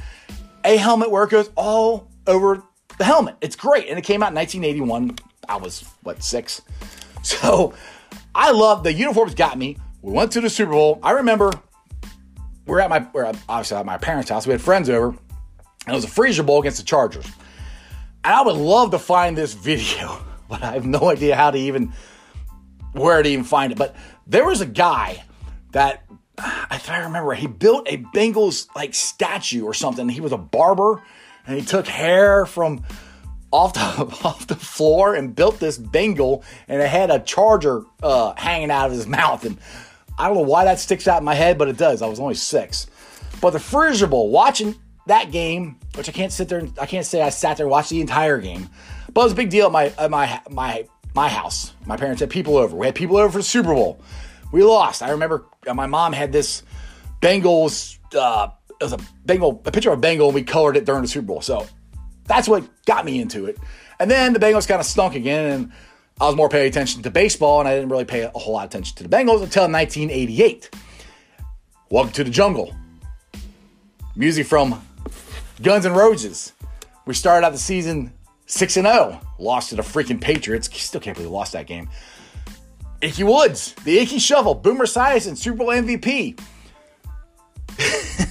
a 0.63 0.75
helmet 0.75 1.11
where 1.11 1.23
it 1.23 1.29
goes 1.29 1.51
all 1.55 2.09
over 2.25 2.63
the 2.97 3.03
helmet. 3.03 3.35
It's 3.41 3.55
great. 3.55 3.89
And 3.89 3.99
it 3.99 4.01
came 4.01 4.23
out 4.23 4.29
in 4.29 4.35
1981. 4.35 5.17
I 5.47 5.57
was, 5.57 5.85
what, 6.01 6.23
six? 6.23 6.63
So 7.21 7.73
I 8.35 8.51
love 8.51 8.83
the 8.83 8.91
uniforms, 8.91 9.33
got 9.33 9.57
me. 9.57 9.77
We 10.01 10.11
went 10.11 10.33
to 10.33 10.41
the 10.41 10.49
Super 10.49 10.73
Bowl. 10.73 10.99
I 11.01 11.11
remember 11.11 11.51
we're 12.65 12.81
at 12.81 12.89
my, 12.89 13.07
we're 13.13 13.25
obviously 13.47 13.77
at 13.77 13.85
my 13.85 13.97
parents' 13.97 14.29
house. 14.29 14.45
We 14.45 14.51
had 14.51 14.61
friends 14.61 14.89
over, 14.89 15.07
and 15.07 15.17
it 15.87 15.93
was 15.93 16.03
a 16.03 16.09
freezer 16.09 16.43
bowl 16.43 16.59
against 16.59 16.77
the 16.77 16.83
Chargers. 16.83 17.25
And 18.25 18.33
I 18.33 18.41
would 18.41 18.57
love 18.57 18.91
to 18.91 18.99
find 18.99 19.37
this 19.37 19.53
video, 19.55 20.21
but 20.49 20.61
I 20.61 20.73
have 20.73 20.85
no 20.85 21.09
idea 21.09 21.37
how 21.37 21.51
to 21.51 21.57
even 21.57 21.93
where 22.91 23.23
to 23.23 23.29
even 23.29 23.45
find 23.45 23.71
it. 23.71 23.77
But 23.77 23.95
there 24.27 24.45
was 24.45 24.59
a 24.59 24.65
guy 24.65 25.23
that, 25.71 26.03
if 26.71 26.89
I 26.89 26.99
remember, 26.99 27.33
he 27.35 27.47
built 27.47 27.87
a 27.87 27.97
Bengals 27.97 28.67
like 28.75 28.93
statue 28.93 29.63
or 29.63 29.73
something. 29.73 30.09
He 30.09 30.19
was 30.19 30.33
a 30.33 30.37
barber 30.37 31.01
and 31.47 31.57
he 31.57 31.65
took 31.65 31.87
hair 31.87 32.45
from 32.45 32.83
off 33.55 33.73
the 33.73 33.79
off 34.23 34.47
the 34.47 34.55
floor 34.55 35.15
and 35.15 35.35
built 35.35 35.59
this 35.59 35.77
Bengal, 35.77 36.43
and 36.67 36.81
it 36.81 36.89
had 36.89 37.09
a 37.09 37.19
charger 37.19 37.83
uh, 38.03 38.33
hanging 38.35 38.71
out 38.71 38.87
of 38.87 38.91
his 38.91 39.07
mouth. 39.19 39.45
And 39.45 39.57
I 40.17 40.27
don't 40.27 40.37
know 40.37 40.43
why 40.43 40.65
that 40.65 40.79
sticks 40.79 41.07
out 41.07 41.19
in 41.19 41.25
my 41.25 41.35
head, 41.35 41.57
but 41.57 41.67
it 41.67 41.77
does. 41.77 42.01
I 42.01 42.07
was 42.07 42.19
only 42.19 42.35
six. 42.35 42.87
But 43.41 43.51
the 43.51 43.59
Freezer 43.59 44.07
Bowl, 44.07 44.29
watching 44.29 44.75
that 45.07 45.31
game, 45.31 45.79
which 45.95 46.09
I 46.09 46.11
can't 46.11 46.31
sit 46.31 46.49
there, 46.49 46.67
I 46.79 46.85
can't 46.85 47.05
say 47.05 47.21
I 47.21 47.29
sat 47.29 47.57
there 47.57 47.65
and 47.65 47.71
watched 47.71 47.89
the 47.89 48.01
entire 48.01 48.39
game, 48.39 48.69
but 49.13 49.21
it 49.21 49.23
was 49.25 49.33
a 49.33 49.35
big 49.35 49.49
deal 49.49 49.67
at 49.67 49.71
my 49.71 49.93
at 49.97 50.11
my 50.11 50.41
my 50.49 50.87
my 51.13 51.29
house. 51.29 51.73
My 51.85 51.97
parents 51.97 52.19
had 52.19 52.29
people 52.29 52.57
over. 52.57 52.75
We 52.75 52.85
had 52.85 52.95
people 52.95 53.17
over 53.17 53.31
for 53.31 53.37
the 53.37 53.43
Super 53.43 53.73
Bowl. 53.73 53.99
We 54.51 54.63
lost. 54.63 55.01
I 55.01 55.11
remember 55.11 55.45
uh, 55.67 55.73
my 55.73 55.85
mom 55.85 56.13
had 56.13 56.31
this 56.31 56.63
Bengals. 57.21 57.97
Uh, 58.13 58.49
it 58.79 58.83
was 58.83 58.93
a 58.93 58.99
Bengal, 59.25 59.61
a 59.65 59.71
picture 59.71 59.91
of 59.91 59.97
a 59.99 60.01
Bengal, 60.01 60.27
and 60.27 60.35
we 60.35 60.43
colored 60.43 60.75
it 60.75 60.85
during 60.85 61.01
the 61.01 61.07
Super 61.07 61.27
Bowl. 61.27 61.41
So 61.41 61.65
that's 62.25 62.47
what 62.47 62.63
got 62.85 63.05
me 63.05 63.21
into 63.21 63.45
it. 63.45 63.57
And 63.99 64.09
then 64.11 64.33
the 64.33 64.39
Bengals 64.39 64.67
kind 64.67 64.79
of 64.79 64.85
stunk 64.85 65.15
again, 65.15 65.51
and 65.51 65.71
I 66.19 66.25
was 66.25 66.35
more 66.35 66.49
paying 66.49 66.67
attention 66.67 67.01
to 67.03 67.11
baseball, 67.11 67.59
and 67.59 67.69
I 67.69 67.75
didn't 67.75 67.89
really 67.89 68.05
pay 68.05 68.21
a 68.21 68.29
whole 68.29 68.53
lot 68.53 68.65
of 68.65 68.71
attention 68.71 68.95
to 68.97 69.03
the 69.03 69.09
Bengals 69.09 69.43
until 69.43 69.63
1988. 69.63 70.69
Welcome 71.89 72.13
to 72.13 72.23
the 72.23 72.29
Jungle. 72.29 72.75
Music 74.15 74.47
from 74.47 74.81
Guns 75.61 75.85
N' 75.85 75.93
Roses. 75.93 76.53
We 77.05 77.13
started 77.13 77.45
out 77.45 77.51
the 77.51 77.59
season 77.59 78.13
6 78.47 78.77
and 78.77 78.87
0. 78.87 79.21
Lost 79.39 79.69
to 79.69 79.75
the 79.75 79.81
freaking 79.81 80.19
Patriots. 80.19 80.69
Still 80.81 81.01
can't 81.01 81.15
believe 81.15 81.29
we 81.29 81.35
lost 81.35 81.53
that 81.53 81.67
game. 81.67 81.89
Ickey 83.01 83.23
Woods, 83.23 83.73
the 83.83 83.99
Ickey 83.99 84.19
Shuffle, 84.19 84.55
Boomer 84.55 84.85
Esiason, 84.85 85.37
Super 85.37 85.57
Bowl 85.57 85.67
MVP. 85.67 86.39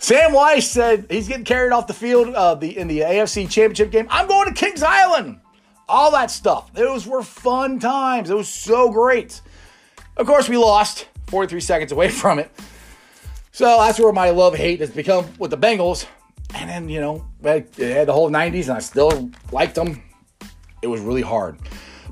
Sam 0.00 0.30
Wyche 0.32 0.62
said 0.62 1.06
he's 1.10 1.28
getting 1.28 1.44
carried 1.44 1.72
off 1.72 1.86
the 1.86 1.92
field 1.92 2.34
uh, 2.34 2.54
the, 2.54 2.76
in 2.76 2.88
the 2.88 3.00
AFC 3.00 3.48
Championship 3.48 3.90
game. 3.90 4.06
I'm 4.10 4.26
going 4.26 4.48
to 4.48 4.54
Kings 4.54 4.82
Island. 4.82 5.40
All 5.88 6.10
that 6.12 6.30
stuff. 6.30 6.72
Those 6.72 7.06
were 7.06 7.22
fun 7.22 7.78
times. 7.78 8.30
It 8.30 8.34
was 8.34 8.48
so 8.48 8.90
great. 8.90 9.42
Of 10.16 10.26
course, 10.26 10.48
we 10.48 10.56
lost 10.56 11.06
43 11.26 11.60
seconds 11.60 11.92
away 11.92 12.08
from 12.22 12.38
it. 12.38 12.50
So 13.52 13.66
that's 13.78 14.00
where 14.00 14.12
my 14.12 14.30
love 14.30 14.54
hate 14.54 14.80
has 14.80 14.90
become 14.90 15.26
with 15.38 15.50
the 15.50 15.58
Bengals. 15.58 16.06
And 16.54 16.70
then, 16.70 16.88
you 16.88 17.00
know, 17.00 17.26
I 17.44 17.66
had 17.76 18.08
the 18.08 18.12
whole 18.12 18.30
90s 18.30 18.64
and 18.64 18.72
I 18.72 18.78
still 18.78 19.30
liked 19.52 19.74
them. 19.74 20.02
It 20.80 20.86
was 20.86 21.02
really 21.02 21.22
hard. 21.22 21.58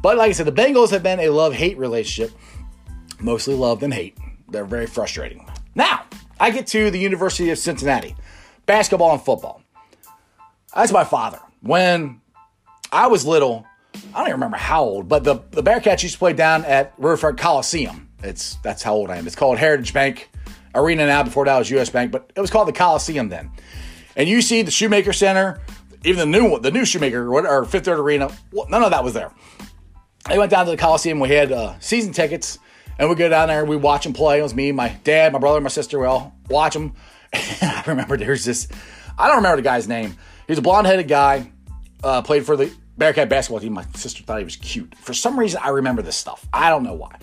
But 0.03 0.19
like 0.19 0.29
I 0.29 0.33
said, 0.33 0.47
the 0.47 0.53
Bengals 0.53 0.91
have 0.91 1.03
been 1.03 1.21
a 1.21 1.31
love 1.31 1.55
hate 1.55 1.79
relationship, 1.79 2.37
mostly 3.19 3.55
love 3.55 3.81
than 3.81 3.93
hate. 3.93 4.19
They're 4.51 4.67
very 4.67 4.87
frustrating. 4.87 5.49
Now, 5.75 6.05
I 6.41 6.51
get 6.51 6.67
to 6.69 6.91
the 6.91 6.99
University 6.99 7.51
of 7.51 7.59
Cincinnati, 7.59 8.15
basketball 8.67 9.13
and 9.13 9.23
football. 9.23 9.63
That's 10.75 10.93
my 10.93 11.05
father. 11.05 11.41
When 11.61 12.21
I 12.93 13.09
was 13.09 13.27
little, 13.27 13.67
I 14.15 14.19
don't 14.19 14.29
even 14.29 14.33
remember 14.33 14.57
how 14.57 14.85
old, 14.85 15.09
but 15.09 15.25
the, 15.25 15.43
the 15.51 15.63
Bearcats 15.63 16.03
used 16.03 16.15
to 16.15 16.19
play 16.19 16.33
down 16.33 16.65
at 16.65 16.95
Riverfront 16.99 17.39
Coliseum. 17.39 18.09
It's 18.23 18.57
that's 18.57 18.83
how 18.83 18.95
old 18.95 19.11
I 19.11 19.17
am. 19.17 19.27
It's 19.27 19.37
called 19.37 19.59
Heritage 19.59 19.93
Bank 19.95 20.31
Arena 20.75 21.07
now. 21.07 21.23
Before 21.23 21.45
that 21.45 21.59
was 21.59 21.71
U.S. 21.71 21.91
Bank, 21.91 22.11
but 22.11 22.31
it 22.35 22.41
was 22.41 22.51
called 22.51 22.69
the 22.69 22.73
Coliseum 22.73 23.29
then. 23.29 23.51
And 24.17 24.29
you 24.29 24.43
see 24.43 24.63
the 24.63 24.71
Shoemaker 24.71 25.13
Center, 25.13 25.61
even 26.05 26.31
the 26.31 26.39
new 26.39 26.51
one, 26.51 26.63
the 26.63 26.73
new 26.73 26.85
Shoemaker 26.85 27.33
or 27.33 27.65
Fifth 27.65 27.85
Third 27.85 27.99
Arena. 27.99 28.31
None 28.53 28.83
of 28.83 28.91
that 28.91 29.05
was 29.05 29.15
there. 29.15 29.33
I 30.27 30.37
went 30.37 30.51
down 30.51 30.65
to 30.67 30.71
the 30.71 30.77
Coliseum. 30.77 31.21
We 31.21 31.31
had 31.31 31.53
uh, 31.53 31.79
season 31.79 32.13
tickets, 32.13 32.59
and 32.99 33.09
we 33.09 33.15
go 33.15 33.29
down 33.29 33.49
there 33.49 33.61
and 33.61 33.69
we 33.69 33.77
watch 33.77 34.05
them 34.05 34.13
play. 34.13 34.41
It 34.41 34.43
was 34.43 34.55
me, 34.55 34.73
my 34.73 34.89
dad, 35.05 35.33
my 35.33 35.39
brother, 35.39 35.61
my 35.61 35.69
sister. 35.69 35.99
We 35.99 36.07
all 36.07 36.35
watch 36.49 36.75
them. 36.75 36.95
And 37.33 37.43
I 37.63 37.85
remember 37.87 38.17
there's 38.17 38.45
this. 38.45 38.69
I 39.17 39.29
don't 39.29 39.37
remember 39.37 39.57
the 39.57 39.63
guy's 39.63 39.89
name. 39.89 40.17
He's 40.47 40.59
a 40.59 40.63
blonde 40.63 40.87
headed 40.87 41.09
guy. 41.09 41.53
Uh, 42.03 42.23
played 42.23 42.47
for 42.47 42.57
the 42.57 42.73
Bearcat 42.97 43.29
basketball 43.29 43.61
team. 43.61 43.73
My 43.73 43.85
sister 43.95 44.23
thought 44.23 44.39
he 44.39 44.45
was 44.45 44.57
cute. 44.57 44.95
For 44.97 45.13
some 45.13 45.39
reason, 45.39 45.61
I 45.63 45.71
remember 45.71 46.03
this 46.03 46.17
stuff. 46.17 46.47
I 46.53 46.71
don't 46.71 46.85
know 46.85 46.95
why. 46.95 47.19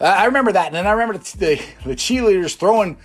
I 0.00 0.26
remember 0.26 0.52
that, 0.52 0.66
and 0.66 0.76
then 0.76 0.86
I 0.86 0.92
remember 0.92 1.18
the, 1.18 1.38
the, 1.38 1.62
the 1.84 1.96
cheerleaders 1.96 2.56
throwing 2.56 2.98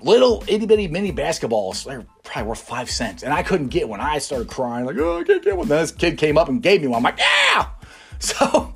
little 0.00 0.42
itty 0.46 0.66
bitty 0.66 0.88
mini 0.88 1.12
basketballs. 1.12 1.84
They're 1.84 2.06
probably 2.24 2.48
worth 2.48 2.62
five 2.62 2.90
cents, 2.90 3.22
and 3.22 3.34
I 3.34 3.42
couldn't 3.42 3.68
get 3.68 3.88
one. 3.88 4.00
I 4.00 4.18
started 4.18 4.48
crying 4.48 4.86
like, 4.86 4.96
"Oh, 4.98 5.18
I 5.18 5.24
can't 5.24 5.42
get 5.42 5.56
one." 5.56 5.68
Then 5.68 5.80
this 5.80 5.92
kid 5.92 6.16
came 6.16 6.38
up 6.38 6.48
and 6.48 6.62
gave 6.62 6.80
me 6.80 6.88
one. 6.88 6.98
I'm 6.98 7.02
like, 7.02 7.18
"Yeah!" 7.18 7.66
So 8.18 8.71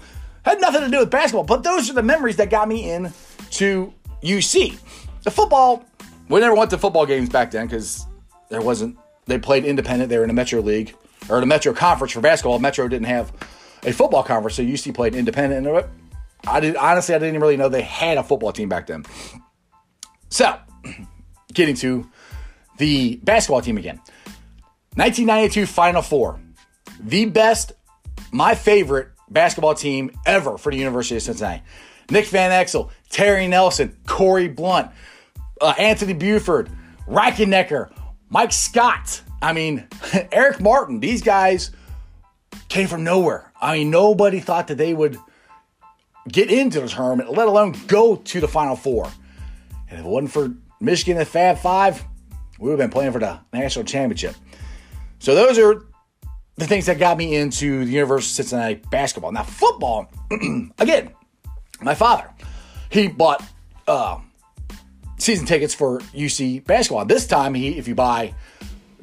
had 0.50 0.60
nothing 0.60 0.82
to 0.82 0.88
do 0.88 1.00
with 1.00 1.10
basketball, 1.10 1.44
but 1.44 1.62
those 1.62 1.90
are 1.90 1.92
the 1.92 2.02
memories 2.02 2.36
that 2.36 2.50
got 2.50 2.68
me 2.68 2.90
in 2.90 3.12
to 3.52 3.92
UC. 4.22 4.78
The 5.24 5.30
football, 5.30 5.84
we 6.28 6.40
never 6.40 6.54
went 6.54 6.70
to 6.70 6.78
football 6.78 7.06
games 7.06 7.28
back 7.28 7.50
then 7.50 7.66
because 7.66 8.06
there 8.48 8.60
wasn't. 8.60 8.96
They 9.26 9.38
played 9.38 9.64
independent. 9.64 10.08
They 10.08 10.18
were 10.18 10.24
in 10.24 10.30
a 10.30 10.34
Metro 10.34 10.60
League 10.60 10.94
or 11.28 11.40
the 11.40 11.46
Metro 11.46 11.72
Conference 11.72 12.12
for 12.12 12.20
basketball. 12.20 12.58
Metro 12.60 12.86
didn't 12.86 13.06
have 13.06 13.32
a 13.82 13.92
football 13.92 14.22
conference, 14.22 14.56
so 14.56 14.62
UC 14.62 14.94
played 14.94 15.14
independent. 15.14 15.66
And 15.66 15.84
I 16.46 16.60
did 16.60 16.76
honestly, 16.76 17.14
I 17.14 17.18
didn't 17.18 17.40
really 17.40 17.56
know 17.56 17.68
they 17.68 17.82
had 17.82 18.18
a 18.18 18.22
football 18.22 18.52
team 18.52 18.68
back 18.68 18.86
then. 18.86 19.04
So, 20.28 20.56
getting 21.52 21.74
to 21.76 22.08
the 22.78 23.16
basketball 23.16 23.62
team 23.62 23.78
again. 23.78 24.00
1992 24.94 25.66
Final 25.66 26.02
Four, 26.02 26.40
the 27.00 27.26
best, 27.26 27.72
my 28.30 28.54
favorite 28.54 29.08
basketball 29.28 29.74
team 29.74 30.10
ever 30.24 30.58
for 30.58 30.70
the 30.70 30.78
University 30.78 31.16
of 31.16 31.22
Cincinnati. 31.22 31.62
Nick 32.10 32.26
Van 32.26 32.50
Exel, 32.50 32.90
Terry 33.08 33.48
Nelson, 33.48 33.96
Corie 34.06 34.48
Blount, 34.48 34.90
uh, 35.60 35.74
Anthony 35.78 36.12
Buford, 36.12 36.70
Reichennecker, 37.08 37.90
Mike 38.28 38.52
Scott. 38.52 39.22
I 39.42 39.52
mean, 39.52 39.88
Eric 40.32 40.60
Martin. 40.60 41.00
These 41.00 41.22
guys 41.22 41.70
came 42.68 42.88
from 42.88 43.04
nowhere. 43.04 43.52
I 43.60 43.78
mean, 43.78 43.90
nobody 43.90 44.40
thought 44.40 44.68
that 44.68 44.78
they 44.78 44.94
would 44.94 45.18
get 46.28 46.50
into 46.50 46.80
the 46.80 46.88
tournament, 46.88 47.32
let 47.32 47.48
alone 47.48 47.74
go 47.86 48.16
to 48.16 48.40
the 48.40 48.48
Final 48.48 48.76
Four. 48.76 49.10
And 49.88 50.00
if 50.00 50.04
it 50.04 50.08
wasn't 50.08 50.32
for 50.32 50.54
Michigan 50.80 51.18
and 51.18 51.26
Fab 51.26 51.58
Five, 51.58 52.04
we 52.58 52.68
would 52.68 52.78
have 52.78 52.90
been 52.90 52.92
playing 52.92 53.12
for 53.12 53.20
the 53.20 53.38
national 53.52 53.84
championship. 53.84 54.34
So 55.18 55.34
those 55.34 55.58
are 55.58 55.86
the 56.56 56.66
things 56.66 56.86
that 56.86 56.98
got 56.98 57.18
me 57.18 57.36
into 57.36 57.84
the 57.84 57.90
University 57.90 58.42
of 58.42 58.46
Cincinnati 58.48 58.74
basketball. 58.90 59.32
Now, 59.32 59.42
football, 59.42 60.10
again, 60.78 61.12
my 61.80 61.94
father, 61.94 62.30
he 62.90 63.08
bought 63.08 63.44
uh, 63.86 64.18
season 65.18 65.46
tickets 65.46 65.74
for 65.74 66.00
UC 66.00 66.64
basketball. 66.64 67.04
This 67.04 67.26
time, 67.26 67.54
he 67.54 67.76
if 67.76 67.86
you 67.86 67.94
buy 67.94 68.34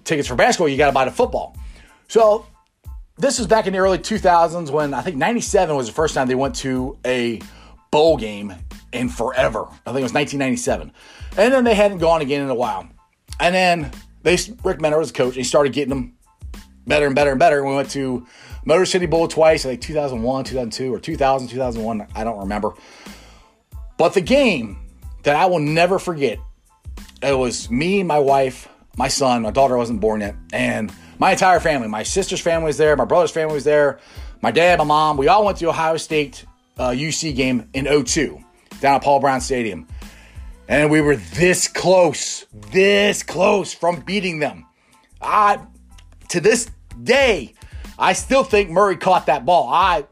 tickets 0.04 0.28
for 0.28 0.36
basketball, 0.36 0.68
you 0.68 0.78
got 0.78 0.88
to 0.88 0.94
buy 0.94 1.06
the 1.06 1.12
football. 1.12 1.56
So 2.08 2.46
this 3.18 3.38
was 3.38 3.48
back 3.48 3.68
in 3.68 3.74
the 3.74 3.80
early 3.80 4.00
2000s 4.00 4.72
when 4.72 4.94
I 4.94 5.02
think 5.02 5.18
97 5.18 5.76
was 5.76 5.88
the 5.88 5.94
first 5.94 6.16
time 6.16 6.28
they 6.28 6.36
went 6.36 6.56
to 6.58 6.98
a 7.06 7.42
bowl 7.92 8.18
game 8.18 8.54
in 8.92 9.10
forever. 9.10 9.66
I 9.66 9.92
think 9.92 10.00
it 10.00 10.04
was 10.04 10.14
1997. 10.14 10.92
And 11.38 11.54
then 11.54 11.64
they 11.64 11.76
hadn't 11.76 12.00
gone 12.00 12.22
again 12.22 12.42
in 12.42 12.50
a 12.50 12.56
while. 12.56 12.88
And 13.40 13.54
then 13.54 13.92
they 14.24 14.38
Rick 14.64 14.82
Minter 14.82 14.98
was 14.98 15.12
coach, 15.12 15.36
and 15.36 15.38
he 15.38 15.44
started 15.44 15.74
getting 15.74 15.90
them 15.90 16.14
better 16.86 17.06
and 17.06 17.16
better 17.16 17.32
and 17.32 17.40
better. 17.40 17.64
We 17.64 17.76
went 17.76 17.90
to 17.92 18.26
Motor 18.66 18.86
City 18.86 19.06
Bowl 19.06 19.28
twice, 19.28 19.66
I 19.66 19.70
think 19.70 19.82
2001, 19.82 20.46
2002, 20.46 20.94
or 20.94 21.00
2000, 21.00 21.48
2001. 21.48 22.08
I 22.16 22.24
don't 22.24 22.40
remember. 22.40 22.74
But 23.98 24.14
the 24.14 24.22
game 24.22 24.78
that 25.24 25.36
I 25.36 25.46
will 25.46 25.60
never 25.60 26.00
forget, 26.00 26.40
it 27.22 27.38
was 27.38 27.70
me, 27.70 28.04
my 28.04 28.20
wife, 28.20 28.68
my 28.98 29.08
son, 29.08 29.42
my 29.42 29.52
daughter 29.52 29.78
wasn't 29.78 30.02
born 30.02 30.22
yet, 30.22 30.36
and 30.52 30.92
my 31.20 31.32
entire 31.32 31.60
family. 31.60 31.88
My 31.88 32.04
sister's 32.04 32.42
family 32.42 32.68
was 32.68 32.78
there, 32.78 32.96
my 32.96 33.06
brother's 33.06 33.32
family 33.32 33.54
was 33.54 33.64
there, 33.64 34.00
my 34.42 34.52
dad, 34.52 34.80
my 34.80 34.86
mom. 34.86 35.18
We 35.18 35.28
all 35.28 35.46
went 35.46 35.58
to 35.60 35.70
Ohio 35.70 35.98
State 35.98 36.46
uh, 36.78 36.90
UC 36.90 37.36
game 37.36 37.70
in 37.74 37.86
02 37.86 38.44
down 38.82 38.96
at 38.96 39.04
Paul 39.04 39.20
Brown 39.20 39.42
Stadium. 39.42 39.88
And 40.68 40.90
we 40.90 41.02
were 41.02 41.16
this 41.16 41.68
close, 41.68 42.46
this 42.72 43.24
close 43.24 43.74
from 43.74 44.02
beating 44.02 44.40
them. 44.40 44.66
I 45.22 45.60
to 46.30 46.42
this 46.42 46.70
day, 47.04 47.54
I 47.98 48.14
still 48.14 48.44
think 48.44 48.70
Murray 48.70 48.98
caught 48.98 49.26
that 49.28 49.46
ball. 49.46 49.70
I 49.72 50.06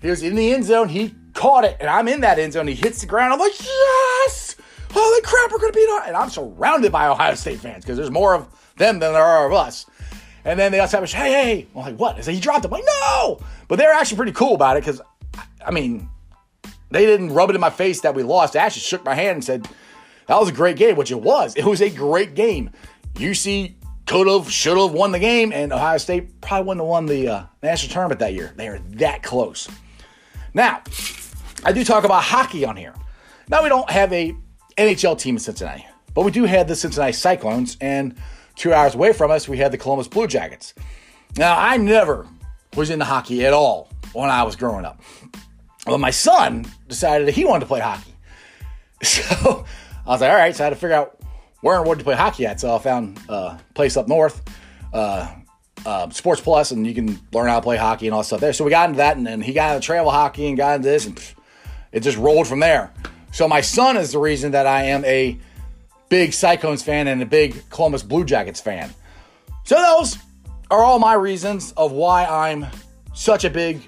he 0.00 0.10
was 0.10 0.22
in 0.22 0.34
the 0.34 0.52
end 0.52 0.64
zone, 0.64 0.88
he 0.88 1.14
caught 1.32 1.64
it, 1.64 1.76
and 1.80 1.88
I'm 1.88 2.08
in 2.08 2.20
that 2.20 2.38
end 2.38 2.52
zone. 2.52 2.66
He 2.66 2.74
hits 2.74 3.00
the 3.00 3.06
ground. 3.06 3.32
I'm 3.32 3.38
like, 3.38 3.58
yes! 3.58 4.56
Holy 4.90 5.20
crap, 5.22 5.50
we're 5.50 5.58
gonna 5.58 5.72
beat 5.72 5.80
it! 5.80 6.02
And 6.06 6.16
I'm 6.16 6.30
surrounded 6.30 6.92
by 6.92 7.08
Ohio 7.08 7.34
State 7.34 7.60
fans 7.60 7.84
because 7.84 7.96
there's 7.96 8.10
more 8.10 8.34
of 8.34 8.48
them 8.76 8.98
than 8.98 9.12
there 9.12 9.22
are 9.22 9.46
of 9.46 9.52
us. 9.52 9.86
And 10.44 10.58
then 10.58 10.70
they 10.70 10.78
also 10.78 10.98
have 10.98 11.12
a 11.12 11.16
hey, 11.16 11.32
hey, 11.32 11.66
I'm 11.74 11.82
like, 11.82 11.96
what? 11.96 12.18
Is 12.18 12.26
he 12.26 12.38
dropped 12.38 12.64
it? 12.64 12.68
I'm 12.68 12.72
like, 12.72 12.84
no! 13.02 13.40
But 13.68 13.76
they're 13.76 13.92
actually 13.92 14.16
pretty 14.16 14.32
cool 14.32 14.54
about 14.54 14.76
it 14.76 14.84
because, 14.84 15.00
I 15.66 15.72
mean, 15.72 16.08
they 16.90 17.04
didn't 17.04 17.32
rub 17.32 17.50
it 17.50 17.56
in 17.56 17.60
my 17.60 17.70
face 17.70 18.02
that 18.02 18.14
we 18.14 18.22
lost. 18.22 18.52
They 18.52 18.60
actually 18.60 18.82
shook 18.82 19.04
my 19.04 19.14
hand 19.14 19.36
and 19.36 19.44
said, 19.44 19.68
that 20.28 20.38
was 20.38 20.48
a 20.48 20.52
great 20.52 20.76
game, 20.76 20.96
which 20.96 21.10
it 21.10 21.20
was. 21.20 21.54
It 21.56 21.64
was 21.64 21.80
a 21.80 21.90
great 21.90 22.34
game. 22.34 22.70
UC 23.14 23.74
could 24.06 24.28
have, 24.28 24.50
should 24.50 24.78
have 24.78 24.92
won 24.92 25.12
the 25.12 25.18
game, 25.18 25.52
and 25.52 25.72
Ohio 25.72 25.98
State 25.98 26.40
probably 26.40 26.68
wouldn't 26.68 26.82
have 26.82 26.88
won 26.88 27.06
the 27.06 27.28
uh, 27.28 27.46
national 27.62 27.92
tournament 27.92 28.20
that 28.20 28.34
year. 28.34 28.52
They 28.56 28.68
are 28.68 28.78
that 28.78 29.22
close. 29.22 29.68
Now, 30.54 30.82
I 31.64 31.72
do 31.72 31.84
talk 31.84 32.04
about 32.04 32.22
hockey 32.22 32.64
on 32.64 32.76
here. 32.76 32.94
Now 33.48 33.62
we 33.62 33.68
don't 33.68 33.90
have 33.90 34.12
a 34.12 34.34
NHL 34.78 35.18
team 35.18 35.34
in 35.36 35.40
Cincinnati, 35.40 35.86
but 36.14 36.24
we 36.24 36.30
do 36.30 36.44
have 36.44 36.68
the 36.68 36.76
Cincinnati 36.76 37.12
Cyclones, 37.12 37.76
and 37.80 38.16
two 38.54 38.72
hours 38.72 38.94
away 38.94 39.12
from 39.12 39.30
us, 39.30 39.48
we 39.48 39.58
had 39.58 39.72
the 39.72 39.78
Columbus 39.78 40.08
Blue 40.08 40.26
Jackets. 40.26 40.72
Now, 41.36 41.58
I 41.58 41.76
never 41.76 42.26
was 42.76 42.90
into 42.90 43.04
hockey 43.04 43.44
at 43.44 43.52
all 43.52 43.90
when 44.12 44.30
I 44.30 44.42
was 44.44 44.56
growing 44.56 44.84
up. 44.84 45.00
But 45.84 45.98
my 45.98 46.10
son 46.10 46.64
decided 46.88 47.28
that 47.28 47.34
he 47.34 47.44
wanted 47.44 47.60
to 47.60 47.66
play 47.66 47.80
hockey. 47.80 48.12
So 49.02 49.66
I 50.06 50.10
was 50.10 50.20
like, 50.22 50.30
all 50.30 50.36
right, 50.36 50.56
so 50.56 50.64
I 50.64 50.66
had 50.66 50.70
to 50.70 50.76
figure 50.76 50.96
out 50.96 51.20
where 51.60 51.78
and 51.78 51.86
where 51.86 51.96
to 51.96 52.04
play 52.04 52.14
hockey 52.14 52.46
at. 52.46 52.60
So 52.60 52.74
I 52.74 52.78
found 52.78 53.18
a 53.28 53.58
place 53.74 53.96
up 53.96 54.08
north, 54.08 54.42
uh, 54.92 55.34
uh, 55.84 56.10
Sports 56.10 56.40
Plus, 56.40 56.70
and 56.70 56.86
you 56.86 56.94
can 56.94 57.18
learn 57.32 57.48
how 57.48 57.56
to 57.56 57.62
play 57.62 57.76
hockey 57.76 58.06
and 58.06 58.14
all 58.14 58.20
that 58.20 58.26
stuff 58.26 58.40
there. 58.40 58.52
So 58.52 58.64
we 58.64 58.70
got 58.70 58.88
into 58.88 58.98
that, 58.98 59.16
and 59.16 59.26
then 59.26 59.40
he 59.40 59.52
got 59.52 59.74
into 59.74 59.84
travel 59.84 60.10
hockey 60.10 60.48
and 60.48 60.56
got 60.56 60.76
into 60.76 60.88
this, 60.88 61.06
and 61.06 61.16
pff, 61.16 61.34
it 61.92 62.00
just 62.00 62.18
rolled 62.18 62.46
from 62.46 62.60
there. 62.60 62.92
So 63.32 63.46
my 63.48 63.60
son 63.60 63.96
is 63.96 64.12
the 64.12 64.18
reason 64.18 64.52
that 64.52 64.66
I 64.66 64.84
am 64.84 65.04
a 65.04 65.38
big 66.08 66.32
Cyclones 66.32 66.82
fan 66.82 67.08
and 67.08 67.22
a 67.22 67.26
big 67.26 67.68
Columbus 67.70 68.02
Blue 68.02 68.24
Jackets 68.24 68.60
fan. 68.60 68.90
So 69.64 69.76
those 69.76 70.18
are 70.70 70.82
all 70.82 70.98
my 70.98 71.14
reasons 71.14 71.72
of 71.72 71.92
why 71.92 72.24
I'm 72.24 72.66
such 73.14 73.44
a 73.44 73.50
big 73.50 73.82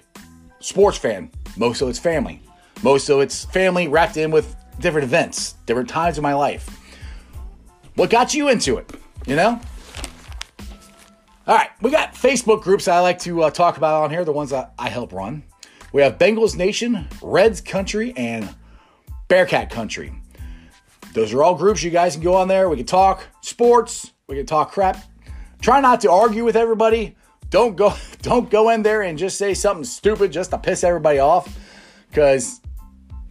sports 0.61 0.99
fan. 0.99 1.31
Most 1.57 1.81
of 1.81 1.89
it's 1.89 1.99
family. 1.99 2.43
Most 2.83 3.09
of 3.09 3.21
it's 3.21 3.45
family 3.47 3.89
wrapped 3.89 4.17
in 4.17 4.31
with 4.31 4.55
different 4.79 5.05
events, 5.05 5.55
different 5.67 5.89
times 5.89 6.19
in 6.19 6.23
my 6.23 6.35
life. 6.35 6.78
What 7.99 8.11
got 8.11 8.33
you 8.33 8.49
into 8.49 8.77
it? 8.77 8.89
You 9.27 9.35
know? 9.35 9.61
All 11.49 11.57
right, 11.57 11.71
we 11.83 11.91
got 11.91 12.15
Facebook 12.15 12.63
groups 12.63 12.87
I 12.87 13.01
like 13.01 13.19
to 13.23 13.43
uh, 13.43 13.51
talk 13.51 13.77
about 13.77 14.05
on 14.05 14.11
here, 14.11 14.25
the 14.25 14.31
ones 14.31 14.51
that 14.51 14.73
I 14.79 14.89
help 14.89 15.13
run. 15.13 15.43
We 15.93 16.03
have 16.03 16.17
Bengals 16.17 16.55
Nation, 16.57 17.09
Reds 17.21 17.61
Country, 17.61 18.15
and 18.17 18.55
Bearcat 19.27 19.71
Country. 19.71 20.13
Those 21.13 21.35
are 21.35 21.43
all 21.43 21.57
groups 21.57 21.83
you 21.83 21.91
guys 21.91 22.15
can 22.15 22.23
go 22.23 22.37
on 22.37 22.47
there. 22.47 22.69
We 22.69 22.77
can 22.77 22.87
talk 22.87 23.27
sports, 23.41 24.13
we 24.29 24.37
can 24.37 24.47
talk 24.47 24.71
crap. 24.71 25.03
Try 25.61 25.81
not 25.81 26.01
to 26.03 26.13
argue 26.13 26.45
with 26.45 26.55
everybody. 26.55 27.17
Don't 27.51 27.75
go 27.75 27.95
don't 28.23 28.49
go 28.49 28.71
in 28.71 28.85
there 28.85 29.03
and 29.03 29.19
just 29.19 29.39
say 29.39 29.55
something 29.55 29.83
stupid 29.83 30.31
just 30.31 30.53
to 30.53 30.59
piss 30.59 30.85
everybody 30.85 31.19
off 31.19 31.59
cuz 32.13 32.61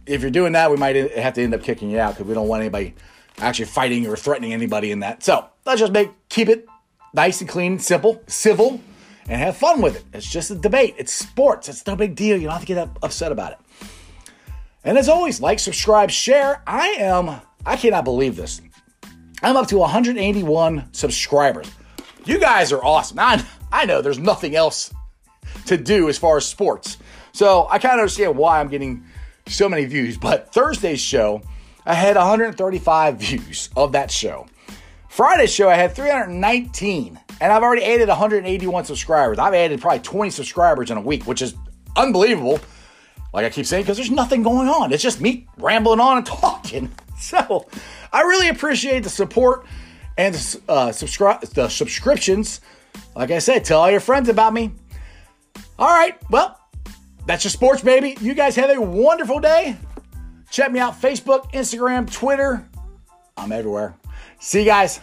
if 0.04 0.20
you're 0.20 0.30
doing 0.30 0.52
that, 0.52 0.70
we 0.70 0.76
might 0.76 0.94
have 1.16 1.32
to 1.34 1.42
end 1.42 1.54
up 1.54 1.62
kicking 1.62 1.88
you 1.88 1.98
out 1.98 2.14
because 2.14 2.26
we 2.26 2.34
don't 2.34 2.48
want 2.48 2.60
anybody 2.60 2.94
actually 3.40 3.66
fighting 3.66 4.06
or 4.06 4.16
threatening 4.16 4.52
anybody 4.52 4.90
in 4.90 5.00
that. 5.00 5.22
So 5.22 5.48
let's 5.64 5.80
just 5.80 5.92
make 5.92 6.10
keep 6.28 6.48
it 6.48 6.66
nice 7.14 7.40
and 7.40 7.48
clean, 7.48 7.78
simple, 7.78 8.22
civil, 8.26 8.80
and 9.28 9.40
have 9.40 9.56
fun 9.56 9.80
with 9.80 9.96
it. 9.96 10.04
It's 10.12 10.30
just 10.30 10.50
a 10.50 10.54
debate. 10.54 10.94
It's 10.98 11.12
sports. 11.12 11.68
It's 11.68 11.86
no 11.86 11.96
big 11.96 12.14
deal. 12.14 12.36
You 12.36 12.44
don't 12.44 12.52
have 12.52 12.60
to 12.62 12.66
get 12.66 12.88
upset 13.02 13.32
about 13.32 13.52
it. 13.52 13.58
And 14.84 14.96
as 14.96 15.08
always, 15.08 15.40
like, 15.40 15.58
subscribe, 15.58 16.10
share. 16.10 16.62
I 16.66 16.88
am, 16.98 17.40
I 17.66 17.76
cannot 17.76 18.04
believe 18.04 18.36
this. 18.36 18.60
I'm 19.42 19.56
up 19.56 19.68
to 19.68 19.78
181 19.78 20.92
subscribers. 20.92 21.70
You 22.24 22.38
guys 22.38 22.72
are 22.72 22.82
awesome. 22.82 23.18
I, 23.18 23.44
I 23.70 23.84
know 23.84 24.02
there's 24.02 24.18
nothing 24.18 24.56
else 24.56 24.92
to 25.66 25.76
do 25.76 26.08
as 26.08 26.18
far 26.18 26.36
as 26.36 26.46
sports. 26.46 26.98
So 27.32 27.66
I 27.70 27.78
kind 27.78 27.94
of 27.94 28.00
understand 28.00 28.36
why 28.36 28.60
I'm 28.60 28.68
getting 28.68 29.04
so 29.46 29.68
many 29.68 29.84
views. 29.84 30.16
But 30.16 30.52
Thursday's 30.52 31.00
show, 31.00 31.42
I 31.88 31.94
had 31.94 32.16
135 32.16 33.16
views 33.18 33.70
of 33.74 33.92
that 33.92 34.10
show. 34.10 34.46
Friday's 35.08 35.52
show, 35.52 35.70
I 35.70 35.74
had 35.74 35.92
319, 35.96 37.18
and 37.40 37.52
I've 37.52 37.62
already 37.62 37.82
added 37.82 38.08
181 38.08 38.84
subscribers. 38.84 39.38
I've 39.38 39.54
added 39.54 39.80
probably 39.80 40.00
20 40.00 40.30
subscribers 40.30 40.90
in 40.90 40.98
a 40.98 41.00
week, 41.00 41.26
which 41.26 41.40
is 41.40 41.54
unbelievable. 41.96 42.60
Like 43.32 43.46
I 43.46 43.50
keep 43.50 43.64
saying, 43.64 43.84
because 43.84 43.96
there's 43.96 44.10
nothing 44.10 44.42
going 44.42 44.68
on. 44.68 44.92
It's 44.92 45.02
just 45.02 45.20
me 45.20 45.46
rambling 45.56 45.98
on 45.98 46.18
and 46.18 46.26
talking. 46.26 46.92
So 47.18 47.66
I 48.12 48.20
really 48.20 48.48
appreciate 48.48 49.02
the 49.02 49.10
support 49.10 49.66
and 50.18 50.34
uh, 50.68 50.92
subscribe 50.92 51.40
the 51.40 51.68
subscriptions. 51.68 52.60
Like 53.16 53.30
I 53.30 53.38
said, 53.38 53.64
tell 53.64 53.80
all 53.80 53.90
your 53.90 54.00
friends 54.00 54.28
about 54.28 54.52
me. 54.52 54.72
All 55.78 55.88
right, 55.88 56.16
well, 56.30 56.60
that's 57.26 57.44
your 57.44 57.50
sports, 57.50 57.82
baby. 57.82 58.16
You 58.20 58.34
guys 58.34 58.56
have 58.56 58.70
a 58.70 58.80
wonderful 58.80 59.40
day. 59.40 59.76
Check 60.50 60.72
me 60.72 60.78
out 60.80 61.00
Facebook, 61.00 61.52
Instagram, 61.52 62.10
Twitter. 62.10 62.66
I'm 63.36 63.52
everywhere. 63.52 63.94
See 64.40 64.60
you 64.60 64.64
guys. 64.64 65.00